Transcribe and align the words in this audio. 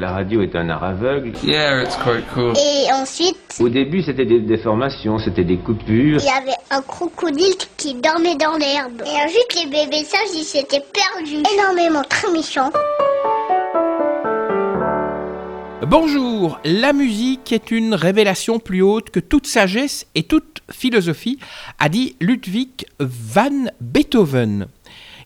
La 0.00 0.12
radio 0.12 0.42
est 0.42 0.54
un 0.54 0.68
art 0.68 0.84
aveugle. 0.84 1.32
Yeah, 1.42 1.82
it's 1.82 1.96
quite 1.96 2.24
cool. 2.32 2.52
Et 2.56 2.86
ensuite, 2.92 3.36
Au 3.58 3.68
début, 3.68 4.00
c'était 4.00 4.26
des 4.26 4.38
déformations, 4.38 5.18
c'était 5.18 5.42
des 5.42 5.56
coupures. 5.56 6.20
il 6.20 6.24
y 6.24 6.28
avait 6.28 6.56
un 6.70 6.80
crocodile 6.82 7.56
qui 7.76 7.94
dormait 7.94 8.36
dans 8.36 8.56
l'herbe. 8.58 9.02
Et 9.04 9.24
ensuite, 9.24 9.56
les 9.56 9.66
bébés 9.68 10.04
sages, 10.04 10.20
ils 10.36 10.44
s'étaient 10.44 10.84
perdus. 10.92 11.42
Énormément, 11.52 12.04
très 12.08 12.30
méchants. 12.30 12.70
Bonjour, 15.84 16.60
la 16.64 16.92
musique 16.92 17.50
est 17.50 17.72
une 17.72 17.94
révélation 17.94 18.60
plus 18.60 18.82
haute 18.82 19.10
que 19.10 19.18
toute 19.18 19.48
sagesse 19.48 20.06
et 20.14 20.22
toute 20.22 20.60
philosophie, 20.70 21.40
a 21.80 21.88
dit 21.88 22.14
Ludwig 22.20 22.86
van 23.00 23.66
Beethoven. 23.80 24.68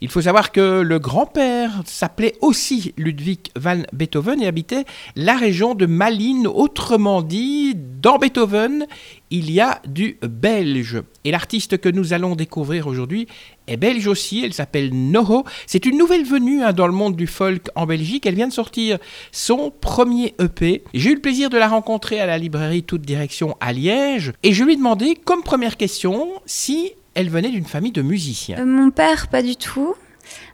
Il 0.03 0.09
faut 0.09 0.23
savoir 0.23 0.50
que 0.50 0.80
le 0.80 0.98
grand-père 0.98 1.80
s'appelait 1.85 2.35
aussi 2.41 2.93
Ludwig 2.96 3.39
van 3.55 3.82
Beethoven 3.93 4.43
et 4.43 4.48
habitait 4.48 4.85
la 5.14 5.36
région 5.36 5.77
de 5.77 5.86
Malines. 5.86 6.48
Autrement 6.48 7.22
dit, 7.22 7.76
dans 7.76 8.18
Beethoven, 8.18 8.89
il 9.31 9.53
y 9.53 9.61
a 9.61 9.81
du 9.86 10.18
belge. 10.21 11.00
Et 11.23 11.31
l'artiste 11.31 11.79
que 11.79 11.89
nous 11.89 12.12
allons 12.12 12.35
découvrir 12.35 12.89
aujourd'hui 12.89 13.29
est 13.68 13.76
belge 13.76 14.09
aussi. 14.09 14.43
Elle 14.45 14.53
s'appelle 14.53 14.90
Noho. 14.93 15.45
C'est 15.68 15.86
une 15.86 15.99
nouvelle 15.99 16.25
venue 16.25 16.64
hein, 16.64 16.73
dans 16.73 16.89
le 16.89 16.93
monde 16.93 17.14
du 17.14 17.29
folk 17.29 17.68
en 17.76 17.87
Belgique. 17.87 18.26
Elle 18.26 18.34
vient 18.34 18.48
de 18.48 18.53
sortir 18.53 18.98
son 19.31 19.71
premier 19.71 20.34
EP. 20.40 20.82
J'ai 20.95 21.11
eu 21.11 21.14
le 21.14 21.21
plaisir 21.21 21.48
de 21.48 21.59
la 21.59 21.68
rencontrer 21.68 22.18
à 22.18 22.26
la 22.26 22.39
librairie 22.39 22.82
Toute 22.82 23.03
Direction 23.03 23.57
à 23.61 23.73
Liège. 23.73 24.32
Et 24.43 24.53
je 24.53 24.64
lui 24.64 24.73
ai 24.73 24.76
demandé, 24.76 25.14
comme 25.14 25.45
première 25.45 25.76
question, 25.76 26.29
si 26.45 26.90
elle 27.14 27.30
venait 27.30 27.50
d'une 27.50 27.64
famille 27.66 27.93
de 27.93 28.02
musiciens. 28.02 28.58
Euh, 28.61 28.64
Mon 28.66 28.90
père, 28.90 29.29
pas 29.29 29.43
du 29.43 29.57
tout. 29.57 29.94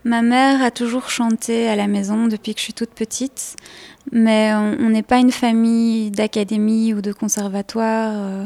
Ma 0.04 0.22
mère 0.22 0.62
a 0.62 0.70
toujours 0.70 1.10
chanté 1.10 1.68
à 1.68 1.76
la 1.76 1.86
maison 1.86 2.26
depuis 2.26 2.54
que 2.54 2.58
je 2.60 2.64
suis 2.64 2.72
toute 2.72 2.90
petite. 2.90 3.56
Mais 4.12 4.52
on 4.54 4.88
n'est 4.88 5.02
pas 5.02 5.18
une 5.18 5.30
famille 5.32 6.10
d'académie 6.10 6.94
ou 6.94 7.02
de 7.02 7.12
conservatoire. 7.12 8.12
euh, 8.16 8.44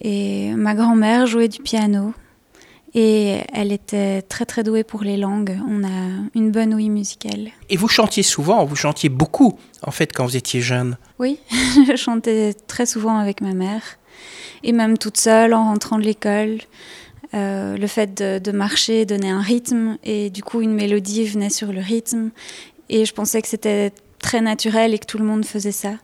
Et 0.00 0.52
ma 0.52 0.74
grand-mère 0.74 1.26
jouait 1.26 1.48
du 1.48 1.60
piano. 1.60 2.14
Et 2.94 3.40
elle 3.52 3.72
était 3.72 4.22
très 4.22 4.46
très 4.46 4.62
douée 4.62 4.84
pour 4.84 5.02
les 5.02 5.16
langues. 5.18 5.58
On 5.68 5.84
a 5.84 6.08
une 6.34 6.50
bonne 6.50 6.72
ouïe 6.72 6.88
musicale. 6.88 7.48
Et 7.68 7.76
vous 7.76 7.88
chantiez 7.88 8.22
souvent, 8.22 8.64
vous 8.64 8.76
chantiez 8.76 9.10
beaucoup, 9.10 9.58
en 9.82 9.90
fait, 9.90 10.12
quand 10.14 10.24
vous 10.24 10.36
étiez 10.36 10.62
jeune. 10.62 10.96
Oui, 11.18 11.38
je 11.88 11.96
chantais 11.96 12.54
très 12.68 12.86
souvent 12.86 13.18
avec 13.18 13.42
ma 13.42 13.52
mère. 13.52 13.82
Et 14.62 14.72
même 14.72 14.96
toute 14.96 15.18
seule 15.18 15.52
en 15.52 15.64
rentrant 15.64 15.98
de 15.98 16.04
l'école. 16.04 16.58
Euh, 17.34 17.76
le 17.76 17.86
fait 17.86 18.14
de, 18.14 18.38
de 18.38 18.52
marcher 18.52 19.04
donnait 19.04 19.30
un 19.30 19.40
rythme 19.40 19.98
et 20.04 20.30
du 20.30 20.42
coup 20.42 20.60
une 20.60 20.72
mélodie 20.72 21.24
venait 21.26 21.50
sur 21.50 21.72
le 21.72 21.80
rythme. 21.80 22.30
Et 22.88 23.04
je 23.04 23.12
pensais 23.12 23.42
que 23.42 23.48
c'était 23.48 23.92
très 24.20 24.40
naturel 24.40 24.94
et 24.94 24.98
que 24.98 25.06
tout 25.06 25.18
le 25.18 25.24
monde 25.24 25.44
faisait 25.44 25.72
ça. 25.72 25.94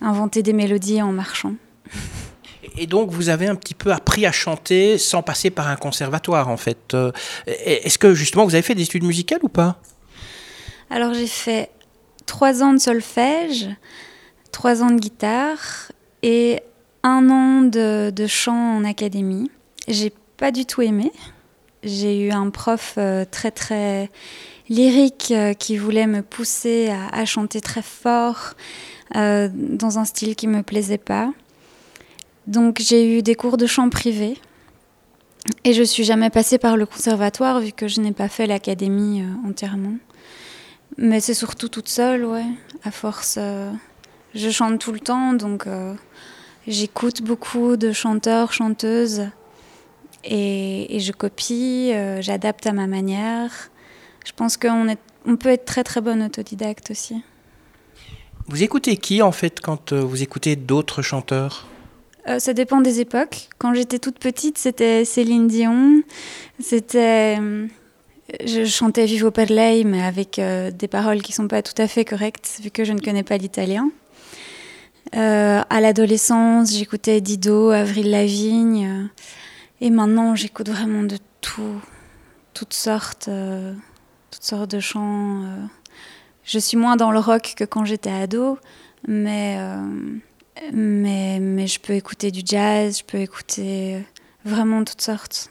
Inventer 0.00 0.42
des 0.42 0.52
mélodies 0.52 1.02
en 1.02 1.12
marchant. 1.12 1.54
Et 2.76 2.86
donc, 2.86 3.10
vous 3.10 3.28
avez 3.28 3.46
un 3.46 3.54
petit 3.54 3.74
peu 3.74 3.92
appris 3.92 4.26
à 4.26 4.32
chanter 4.32 4.98
sans 4.98 5.22
passer 5.22 5.50
par 5.50 5.68
un 5.68 5.76
conservatoire, 5.76 6.48
en 6.48 6.56
fait. 6.56 6.94
Euh, 6.94 7.12
Est-ce 7.46 7.98
que, 7.98 8.14
justement, 8.14 8.44
vous 8.44 8.54
avez 8.54 8.62
fait 8.62 8.74
des 8.74 8.82
études 8.82 9.04
musicales 9.04 9.38
ou 9.42 9.48
pas? 9.48 9.80
Alors 10.90 11.14
j'ai 11.14 11.26
fait 11.26 11.70
trois 12.26 12.62
ans 12.62 12.72
de 12.72 12.78
solfège, 12.78 13.68
trois 14.52 14.82
ans 14.82 14.90
de 14.90 14.98
guitare 15.00 15.92
et 16.22 16.62
un 17.02 17.30
an 17.30 17.62
de, 17.62 18.10
de 18.10 18.26
chant 18.26 18.76
en 18.76 18.84
académie. 18.84 19.50
J'ai 19.88 20.12
pas 20.44 20.52
du 20.52 20.66
tout 20.66 20.82
aimé. 20.82 21.10
J'ai 21.84 22.20
eu 22.20 22.30
un 22.30 22.50
prof 22.50 22.96
euh, 22.98 23.24
très 23.24 23.50
très 23.50 24.10
lyrique 24.68 25.32
euh, 25.34 25.54
qui 25.54 25.78
voulait 25.78 26.06
me 26.06 26.20
pousser 26.20 26.92
à, 27.12 27.24
chanter 27.24 27.62
très 27.62 27.80
fort 27.80 28.52
euh, 29.16 29.48
dans 29.50 29.98
un 29.98 30.04
style 30.04 30.36
qui 30.36 30.46
me 30.46 30.62
plaisait 30.62 30.98
pas. 30.98 31.32
Donc 32.46 32.76
j'ai 32.78 33.16
eu 33.16 33.22
des 33.22 33.34
cours 33.34 33.56
de 33.56 33.66
chant 33.66 33.88
privé. 33.88 34.36
Et 35.64 35.72
je 35.72 35.82
suis 35.82 36.04
jamais 36.04 36.28
passée 36.28 36.58
par 36.58 36.76
le 36.76 36.84
conservatoire 36.84 37.60
vu 37.60 37.72
que 37.72 37.88
je 37.88 38.02
n'ai 38.02 38.12
pas 38.12 38.28
fait 38.28 38.46
l'académie 38.46 39.24
entièrement. 39.48 39.96
Mais 40.98 41.20
c'est 41.20 41.32
surtout 41.32 41.70
toute 41.70 41.88
seule, 41.88 42.26
ouais. 42.26 42.44
À 42.82 42.90
force, 42.90 43.38
je 44.34 44.50
chante 44.50 44.78
tout 44.78 44.92
le 44.92 45.00
temps, 45.00 45.32
donc 45.32 45.66
j'écoute 46.66 47.22
beaucoup 47.22 47.78
de 47.78 47.92
chanteurs, 47.92 48.52
chanteuses, 48.52 49.22
et, 50.24 50.96
et 50.96 51.00
je 51.00 51.12
copie, 51.12 51.90
euh, 51.92 52.20
j'adapte 52.22 52.66
à 52.66 52.72
ma 52.72 52.86
manière. 52.86 53.70
Je 54.24 54.32
pense 54.32 54.56
qu'on 54.56 54.88
est, 54.88 54.98
on 55.26 55.36
peut 55.36 55.50
être 55.50 55.64
très 55.64 55.84
très 55.84 56.00
bonne 56.00 56.22
autodidacte 56.22 56.90
aussi. 56.90 57.22
Vous 58.46 58.62
écoutez 58.62 58.96
qui, 58.96 59.22
en 59.22 59.32
fait, 59.32 59.60
quand 59.60 59.92
euh, 59.92 60.00
vous 60.00 60.22
écoutez 60.22 60.56
d'autres 60.56 61.02
chanteurs? 61.02 61.66
Euh, 62.28 62.38
ça 62.38 62.54
dépend 62.54 62.80
des 62.80 63.00
époques. 63.00 63.48
Quand 63.58 63.74
j'étais 63.74 63.98
toute 63.98 64.18
petite, 64.18 64.58
c'était 64.58 65.04
Céline 65.04 65.46
Dion. 65.46 66.02
C'était. 66.58 67.38
Je 68.44 68.64
chantais 68.64 69.04
Vivo 69.04 69.30
per 69.30 69.46
lei, 69.46 69.84
mais 69.84 70.02
avec 70.02 70.38
euh, 70.38 70.70
des 70.70 70.88
paroles 70.88 71.20
qui 71.20 71.32
sont 71.32 71.46
pas 71.46 71.60
tout 71.62 71.80
à 71.80 71.86
fait 71.86 72.06
correctes, 72.06 72.60
vu 72.62 72.70
que 72.70 72.84
je 72.84 72.94
ne 72.94 73.00
connais 73.00 73.22
pas 73.22 73.36
l'italien. 73.36 73.90
Euh, 75.14 75.60
à 75.68 75.80
l'adolescence, 75.80 76.72
j'écoutais 76.72 77.20
Dido, 77.20 77.68
Avril 77.68 78.10
Lavigne. 78.10 79.10
Et 79.84 79.90
maintenant, 79.90 80.34
j'écoute 80.34 80.70
vraiment 80.70 81.02
de 81.02 81.18
tout. 81.42 81.78
Toutes 82.54 82.72
sortes, 82.72 83.28
euh, 83.28 83.74
toutes 84.30 84.42
sortes 84.42 84.70
de 84.70 84.80
chants. 84.80 85.42
euh. 85.44 85.66
Je 86.42 86.58
suis 86.58 86.78
moins 86.78 86.96
dans 86.96 87.10
le 87.10 87.18
rock 87.18 87.52
que 87.54 87.64
quand 87.64 87.84
j'étais 87.84 88.10
ado, 88.10 88.58
mais. 89.06 89.56
euh, 89.58 89.82
mais, 90.72 91.38
mais 91.38 91.66
je 91.66 91.80
peux 91.80 91.92
écouter 91.92 92.30
du 92.30 92.40
jazz, 92.44 92.98
je 93.00 93.04
peux 93.04 93.18
écouter 93.18 94.02
vraiment 94.44 94.84
toutes 94.84 95.02
sortes. 95.02 95.50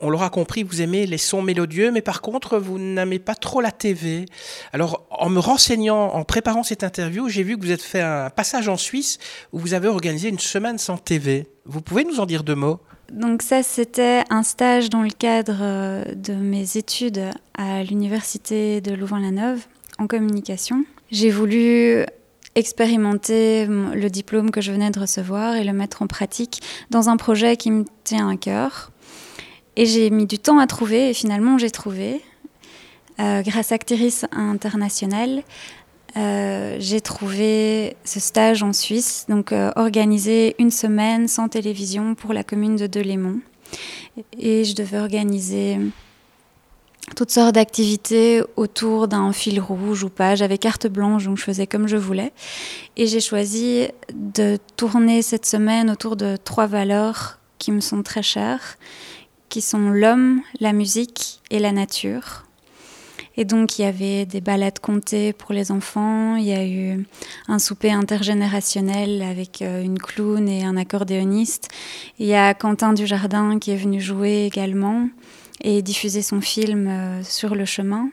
On 0.00 0.10
l'aura 0.10 0.28
compris, 0.28 0.62
vous 0.62 0.82
aimez 0.82 1.06
les 1.06 1.18
sons 1.18 1.40
mélodieux, 1.40 1.90
mais 1.90 2.02
par 2.02 2.20
contre, 2.20 2.58
vous 2.58 2.78
n'aimez 2.78 3.18
pas 3.18 3.34
trop 3.34 3.60
la 3.60 3.70
TV. 3.70 4.26
Alors, 4.72 5.06
en 5.10 5.30
me 5.30 5.38
renseignant, 5.38 6.08
en 6.08 6.24
préparant 6.24 6.64
cette 6.64 6.82
interview, 6.84 7.28
j'ai 7.28 7.42
vu 7.42 7.56
que 7.56 7.62
vous 7.64 7.70
êtes 7.70 7.82
fait 7.82 8.00
un 8.02 8.28
passage 8.28 8.68
en 8.68 8.76
Suisse 8.76 9.18
où 9.52 9.58
vous 9.58 9.72
avez 9.72 9.88
organisé 9.88 10.28
une 10.28 10.38
semaine 10.38 10.78
sans 10.78 10.98
TV. 10.98 11.46
Vous 11.64 11.80
pouvez 11.80 12.04
nous 12.04 12.20
en 12.20 12.26
dire 12.26 12.42
deux 12.44 12.56
mots? 12.56 12.80
Donc 13.14 13.42
ça, 13.42 13.62
c'était 13.62 14.24
un 14.28 14.42
stage 14.42 14.90
dans 14.90 15.02
le 15.02 15.10
cadre 15.10 15.58
euh, 15.60 16.04
de 16.16 16.34
mes 16.34 16.76
études 16.76 17.30
à 17.56 17.84
l'université 17.84 18.80
de 18.80 18.92
Louvain-la-Neuve 18.92 19.64
en 20.00 20.08
communication. 20.08 20.84
J'ai 21.12 21.30
voulu 21.30 22.04
expérimenter 22.56 23.66
le 23.66 24.08
diplôme 24.08 24.50
que 24.50 24.60
je 24.60 24.72
venais 24.72 24.90
de 24.90 24.98
recevoir 24.98 25.54
et 25.54 25.62
le 25.62 25.72
mettre 25.72 26.02
en 26.02 26.08
pratique 26.08 26.60
dans 26.90 27.08
un 27.08 27.16
projet 27.16 27.56
qui 27.56 27.70
me 27.70 27.84
tient 28.02 28.28
à 28.28 28.36
cœur. 28.36 28.90
Et 29.76 29.86
j'ai 29.86 30.10
mis 30.10 30.26
du 30.26 30.40
temps 30.40 30.58
à 30.58 30.66
trouver 30.66 31.10
et 31.10 31.14
finalement 31.14 31.56
j'ai 31.56 31.70
trouvé. 31.70 32.20
Euh, 33.20 33.42
grâce 33.42 33.70
à 33.70 33.76
Actiris 33.76 34.24
International, 34.32 35.44
euh, 36.16 36.76
j'ai 36.78 37.00
trouvé 37.00 37.96
ce 38.04 38.20
stage 38.20 38.62
en 38.62 38.72
Suisse, 38.72 39.26
donc 39.28 39.52
euh, 39.52 39.72
organisé 39.76 40.54
une 40.58 40.70
semaine 40.70 41.26
sans 41.26 41.48
télévision 41.48 42.14
pour 42.14 42.32
la 42.32 42.44
commune 42.44 42.76
de 42.76 42.86
Delémont. 42.86 43.40
Et 44.38 44.64
je 44.64 44.74
devais 44.76 44.98
organiser 44.98 45.78
toutes 47.16 47.30
sortes 47.30 47.56
d'activités 47.56 48.42
autour 48.56 49.08
d'un 49.08 49.32
fil 49.32 49.60
rouge 49.60 50.04
ou 50.04 50.08
pas. 50.08 50.36
J'avais 50.36 50.58
carte 50.58 50.86
blanche, 50.86 51.24
donc 51.24 51.38
je 51.38 51.42
faisais 51.42 51.66
comme 51.66 51.88
je 51.88 51.96
voulais. 51.96 52.32
Et 52.96 53.06
j'ai 53.06 53.20
choisi 53.20 53.88
de 54.14 54.58
tourner 54.76 55.20
cette 55.22 55.46
semaine 55.46 55.90
autour 55.90 56.16
de 56.16 56.36
trois 56.36 56.66
valeurs 56.66 57.40
qui 57.58 57.72
me 57.72 57.80
sont 57.80 58.02
très 58.02 58.22
chères, 58.22 58.78
qui 59.48 59.60
sont 59.60 59.90
l'homme, 59.90 60.42
la 60.60 60.72
musique 60.72 61.40
et 61.50 61.58
la 61.58 61.72
nature. 61.72 62.44
Et 63.36 63.44
donc, 63.44 63.78
il 63.78 63.82
y 63.82 63.84
avait 63.84 64.26
des 64.26 64.40
balades 64.40 64.78
comptées 64.78 65.32
pour 65.32 65.52
les 65.52 65.72
enfants. 65.72 66.36
Il 66.36 66.44
y 66.44 66.52
a 66.52 66.64
eu 66.64 67.04
un 67.48 67.58
souper 67.58 67.90
intergénérationnel 67.90 69.22
avec 69.22 69.60
euh, 69.60 69.82
une 69.82 69.98
clown 69.98 70.48
et 70.48 70.64
un 70.64 70.76
accordéoniste. 70.76 71.68
Il 72.18 72.26
y 72.26 72.34
a 72.34 72.54
Quentin 72.54 72.92
Dujardin 72.92 73.58
qui 73.58 73.72
est 73.72 73.76
venu 73.76 74.00
jouer 74.00 74.44
également 74.44 75.08
et 75.62 75.82
diffuser 75.82 76.22
son 76.22 76.40
film 76.40 76.86
euh, 76.86 77.22
sur 77.24 77.54
le 77.56 77.64
chemin. 77.64 78.10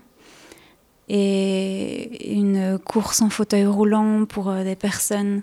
Et 1.07 2.33
une 2.33 2.79
course 2.79 3.21
en 3.21 3.29
fauteuil 3.29 3.65
roulant 3.65 4.25
pour 4.25 4.49
euh, 4.49 4.63
des 4.63 4.75
personnes 4.75 5.41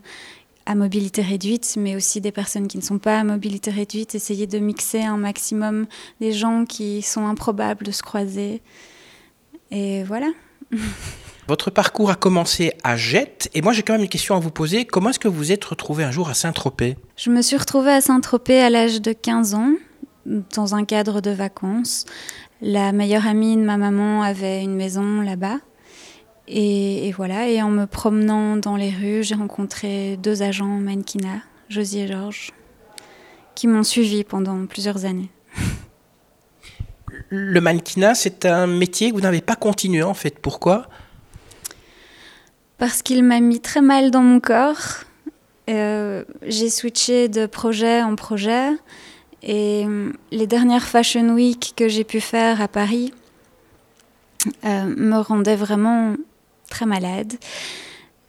à 0.67 0.75
mobilité 0.75 1.23
réduite, 1.23 1.76
mais 1.79 1.97
aussi 1.97 2.20
des 2.20 2.32
personnes 2.32 2.69
qui 2.69 2.79
ne 2.79 2.82
sont 2.82 2.99
pas 2.99 3.20
à 3.20 3.25
mobilité 3.25 3.70
réduite. 3.70 4.14
Essayer 4.14 4.47
de 4.47 4.58
mixer 4.58 5.02
un 5.02 5.17
maximum 5.17 5.87
des 6.20 6.32
gens 6.32 6.64
qui 6.64 7.00
sont 7.00 7.26
improbables 7.26 7.87
de 7.87 7.91
se 7.93 8.02
croiser. 8.02 8.61
Et 9.70 10.03
voilà. 10.05 10.29
Votre 11.49 11.70
parcours 11.70 12.11
a 12.11 12.15
commencé 12.15 12.73
à 12.85 12.97
Jette, 12.97 13.50
et 13.55 13.62
moi 13.62 13.73
j'ai 13.73 13.82
quand 13.82 13.94
même 13.94 14.03
une 14.03 14.09
question 14.09 14.37
à 14.37 14.38
vous 14.38 14.50
poser. 14.50 14.85
Comment 14.85 15.11
est-ce 15.11 15.19
que 15.19 15.29
vous 15.29 15.50
êtes 15.50 15.65
retrouvé 15.65 16.05
un 16.05 16.11
jour 16.11 16.29
à 16.29 16.35
Saint-Tropez? 16.35 16.97
Je 17.17 17.31
me 17.31 17.41
suis 17.41 17.56
retrouvée 17.56 17.93
à 17.93 18.03
Saint-Tropez 18.03 18.61
à 18.61 18.69
l'âge 18.69 19.00
de 19.00 19.12
15 19.12 19.55
ans, 19.55 19.73
dans 20.26 20.75
un 20.75 20.85
cadre 20.85 21.20
de 21.23 21.31
vacances. 21.31 22.05
La 22.61 22.93
meilleure 22.93 23.26
amie 23.26 23.56
de 23.56 23.62
ma 23.62 23.79
maman 23.79 24.23
avait 24.23 24.62
une 24.62 24.75
maison 24.75 25.23
là-bas. 25.23 25.59
Et, 26.49 27.12
voilà, 27.12 27.49
et 27.49 27.61
en 27.62 27.69
me 27.69 27.85
promenant 27.85 28.56
dans 28.56 28.76
les 28.76 28.91
rues, 28.91 29.23
j'ai 29.23 29.35
rencontré 29.35 30.17
deux 30.17 30.43
agents 30.43 30.67
mannequinat, 30.67 31.41
Josie 31.69 32.00
et 32.00 32.09
Georges, 32.09 32.53
qui 33.55 33.67
m'ont 33.67 33.82
suivi 33.82 34.25
pendant 34.25 34.67
plusieurs 34.67 35.05
années. 35.05 35.31
Le 37.30 37.60
mannequinat, 37.60 38.14
c'est 38.14 38.46
un 38.46 38.66
métier 38.66 39.10
que 39.10 39.14
vous 39.14 39.20
n'avez 39.20 39.40
pas 39.40 39.56
continué 39.56 40.02
en 40.02 40.14
fait. 40.14 40.38
Pourquoi? 40.38 40.88
Parce 42.78 43.02
qu'il 43.02 43.25
m'a 43.25 43.40
mis 43.40 43.60
très 43.60 43.82
mal 43.82 44.10
dans 44.10 44.22
mon 44.22 44.40
corps. 44.40 45.04
Euh, 45.69 46.25
j'ai 46.46 46.70
switché 46.70 47.28
de 47.28 47.46
projet 47.46 48.02
en 48.02 48.14
projet. 48.14 48.70
Et 49.42 49.84
euh, 49.86 50.12
les 50.30 50.46
dernières 50.46 50.84
Fashion 50.84 51.28
Week 51.30 51.75
que 51.76 51.88
j'ai 51.88 52.04
pu 52.04 52.20
faire 52.20 52.62
à 52.62 52.69
Paris 52.69 53.12
euh, 54.64 54.84
me 54.84 55.19
rendaient 55.19 55.56
vraiment 55.56 56.14
très 56.70 56.86
malade. 56.86 57.34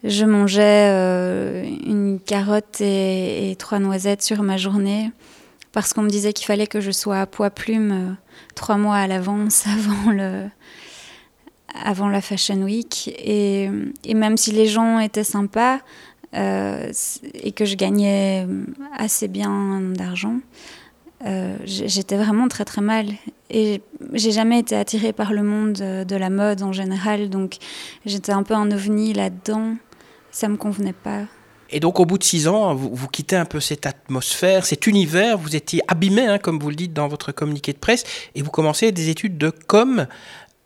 Je 0.03 0.25
mangeais 0.25 1.67
une 1.85 2.19
carotte 2.25 2.79
et, 2.79 3.55
trois 3.59 3.79
noisettes 3.79 4.21
sur 4.21 4.43
ma 4.43 4.57
journée 4.57 5.11
parce 5.71 5.93
qu'on 5.93 6.01
me 6.01 6.09
disait 6.09 6.33
qu'il 6.33 6.45
fallait 6.45 6.67
que 6.67 6.81
je 6.81 6.91
sois 6.91 7.21
à 7.21 7.25
poids 7.25 7.49
plume 7.49 8.17
trois 8.55 8.77
mois 8.77 8.97
à 8.97 9.07
l'avance 9.07 9.65
avant 9.67 10.11
le 10.11 10.47
avant 11.85 12.09
la 12.09 12.21
Fashion 12.21 12.63
Week 12.63 13.07
et, 13.07 13.69
et 14.03 14.13
même 14.15 14.37
si 14.37 14.51
les 14.51 14.65
gens 14.65 14.99
étaient 14.99 15.23
sympas 15.23 15.79
et 16.33 17.51
que 17.55 17.65
je 17.65 17.75
gagnais 17.75 18.47
assez 18.97 19.27
bien 19.27 19.81
d'argent, 19.95 20.39
euh, 21.25 21.57
j'étais 21.65 22.17
vraiment 22.17 22.47
très 22.47 22.65
très 22.65 22.81
mal. 22.81 23.07
Et 23.49 23.81
j'ai 24.13 24.31
jamais 24.31 24.59
été 24.59 24.75
attirée 24.75 25.13
par 25.13 25.33
le 25.33 25.43
monde 25.43 25.73
de, 25.73 26.15
la 26.15 26.29
mode 26.29 26.61
en 26.61 26.71
général, 26.71 27.29
donc 27.29 27.57
j'étais 28.05 28.31
un 28.31 28.43
peu 28.43 28.53
un 28.53 28.71
ovni 28.71 29.13
là-dedans. 29.13 29.75
Ça 30.31 30.47
me 30.47 30.57
convenait 30.57 30.93
pas. 30.93 31.23
Et 31.71 31.79
donc 31.79 31.99
au 31.99 32.05
bout 32.05 32.17
de 32.17 32.23
six 32.23 32.47
ans, 32.47 32.73
vous, 32.73 33.07
quittez 33.07 33.35
un 33.35 33.45
peu 33.45 33.59
cette 33.59 33.85
atmosphère, 33.85 34.65
cet 34.65 34.87
univers, 34.87 35.37
vous 35.37 35.55
étiez 35.55 35.81
abîmé, 35.87 36.25
hein, 36.25 36.39
comme 36.39 36.59
vous 36.59 36.69
le 36.69 36.75
dites 36.75 36.93
dans 36.93 37.07
votre 37.07 37.31
communiqué 37.31 37.73
de 37.73 37.77
presse, 37.77 38.03
et 38.35 38.41
vous 38.41 38.49
commencez 38.49 38.91
des 38.91 39.09
études 39.09 39.37
de 39.37 39.49
com 39.49 40.07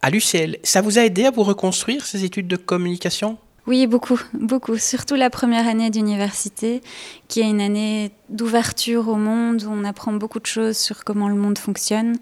à 0.01 0.09
l'UCL. 0.09 0.57
Ça 0.63 0.81
vous 0.81 0.99
a 0.99 1.03
aidé 1.03 1.25
à 1.25 1.31
vous 1.31 1.43
reconstruire 1.43 2.05
ces 2.05 2.23
études 2.23 2.47
de 2.47 2.55
communication? 2.55 3.37
Oui, 3.65 3.87
beaucoup, 3.87 4.19
beaucoup. 4.33 4.77
Surtout 4.77 5.15
la 5.15 5.29
première 5.29 5.67
année 5.67 5.89
d'université, 5.89 6.81
qui 7.29 7.39
est 7.39 7.49
une 7.49 7.61
année 7.61 8.11
d'ouverture 8.29 9.07
au 9.07 9.15
monde, 9.15 9.63
où 9.63 9.71
on 9.71 9.85
apprend 9.85 10.11
beaucoup 10.11 10.39
de 10.39 10.45
choses 10.45 10.77
sur 10.77 11.05
comment 11.05 11.29
le 11.29 11.35
monde 11.35 11.57
fonctionne. 11.57 12.17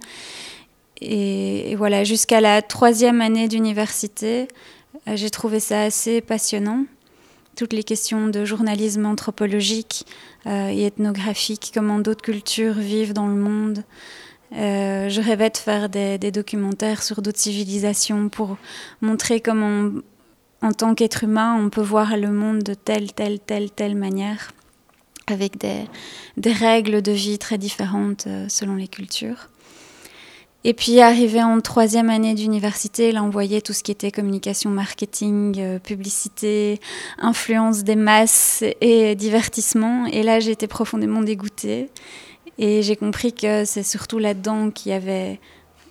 Et, 1.02 1.76
voilà, 1.76 2.04
jusqu'à 2.04 2.42
la 2.42 2.62
troisième 2.62 3.22
année 3.22 3.48
d'université, 3.48 4.48
euh, 5.08 5.16
j'ai 5.16 5.32
trouvé 5.32 5.60
ça 5.60 5.82
assez 5.82 6.22
passionnant. 6.22 6.86
Toutes 7.56 7.74
les 7.74 7.84
questions 7.84 8.28
de 8.28 8.46
journalisme 8.46 9.06
anthropologique 9.06 10.06
euh, 10.48 10.70
et 10.70 10.86
ethnographique, 10.86 11.72
comment 11.74 12.00
d'autres 12.00 12.22
cultures 12.22 12.74
vivent 12.74 13.14
dans 13.14 13.28
le 13.28 13.36
monde. 13.36 13.84
Euh, 14.54 15.10
je 15.10 15.22
rêvais 15.22 15.50
de 15.50 15.58
faire 15.58 15.90
des, 15.90 16.18
documentaires 16.32 17.04
sur 17.04 17.22
d'autres 17.22 17.40
civilisations 17.40 18.30
pour 18.30 18.58
montrer 19.02 19.40
comment 19.40 19.92
en 20.62 20.74
tant 20.74 20.94
qu'être 20.94 21.24
humain, 21.24 21.58
on 21.60 21.70
peut 21.70 21.82
voir 21.82 22.16
le 22.18 22.32
monde 22.32 22.62
de 22.62 22.74
telle, 22.74 23.14
telle, 23.14 23.40
telle, 23.40 23.72
telle 23.72 23.96
manière, 23.96 24.52
avec 25.28 25.58
des, 25.58 25.86
des 26.38 26.52
règles 26.52 27.02
de 27.02 27.12
vie 27.12 27.40
très 27.40 27.58
différentes 27.58 28.28
euh, 28.28 28.48
selon 28.48 28.76
les 28.76 28.88
cultures. 28.88 29.50
Et 30.64 30.76
puis, 30.76 31.00
arrivé 31.00 31.42
en 31.42 31.60
troisième 31.60 32.12
année 32.12 32.36
d'université, 32.36 33.12
là, 33.12 33.24
on 33.24 33.30
voyait 33.30 33.62
tout 33.62 33.74
ce 33.74 33.82
qui 33.82 33.92
était 33.92 34.12
communication, 34.12 34.70
marketing, 34.70 35.60
euh, 35.60 35.80
publicité, 35.80 36.80
influence 37.18 37.84
des 37.84 37.96
masses 37.96 38.64
et 38.80 39.16
divertissement. 39.16 40.06
Et 40.06 40.22
là, 40.22 40.40
j'ai 40.40 40.52
été 40.52 40.68
profondément 40.68 41.22
dégoûtée. 41.22 41.90
Et 42.60 42.84
j'ai 42.84 42.96
compris 42.96 43.34
que 43.34 43.66
c'est 43.66 43.82
surtout 43.82 44.20
là-dedans 44.20 44.70
qu'il 44.70 44.92
y 44.92 44.96
avait 44.96 45.40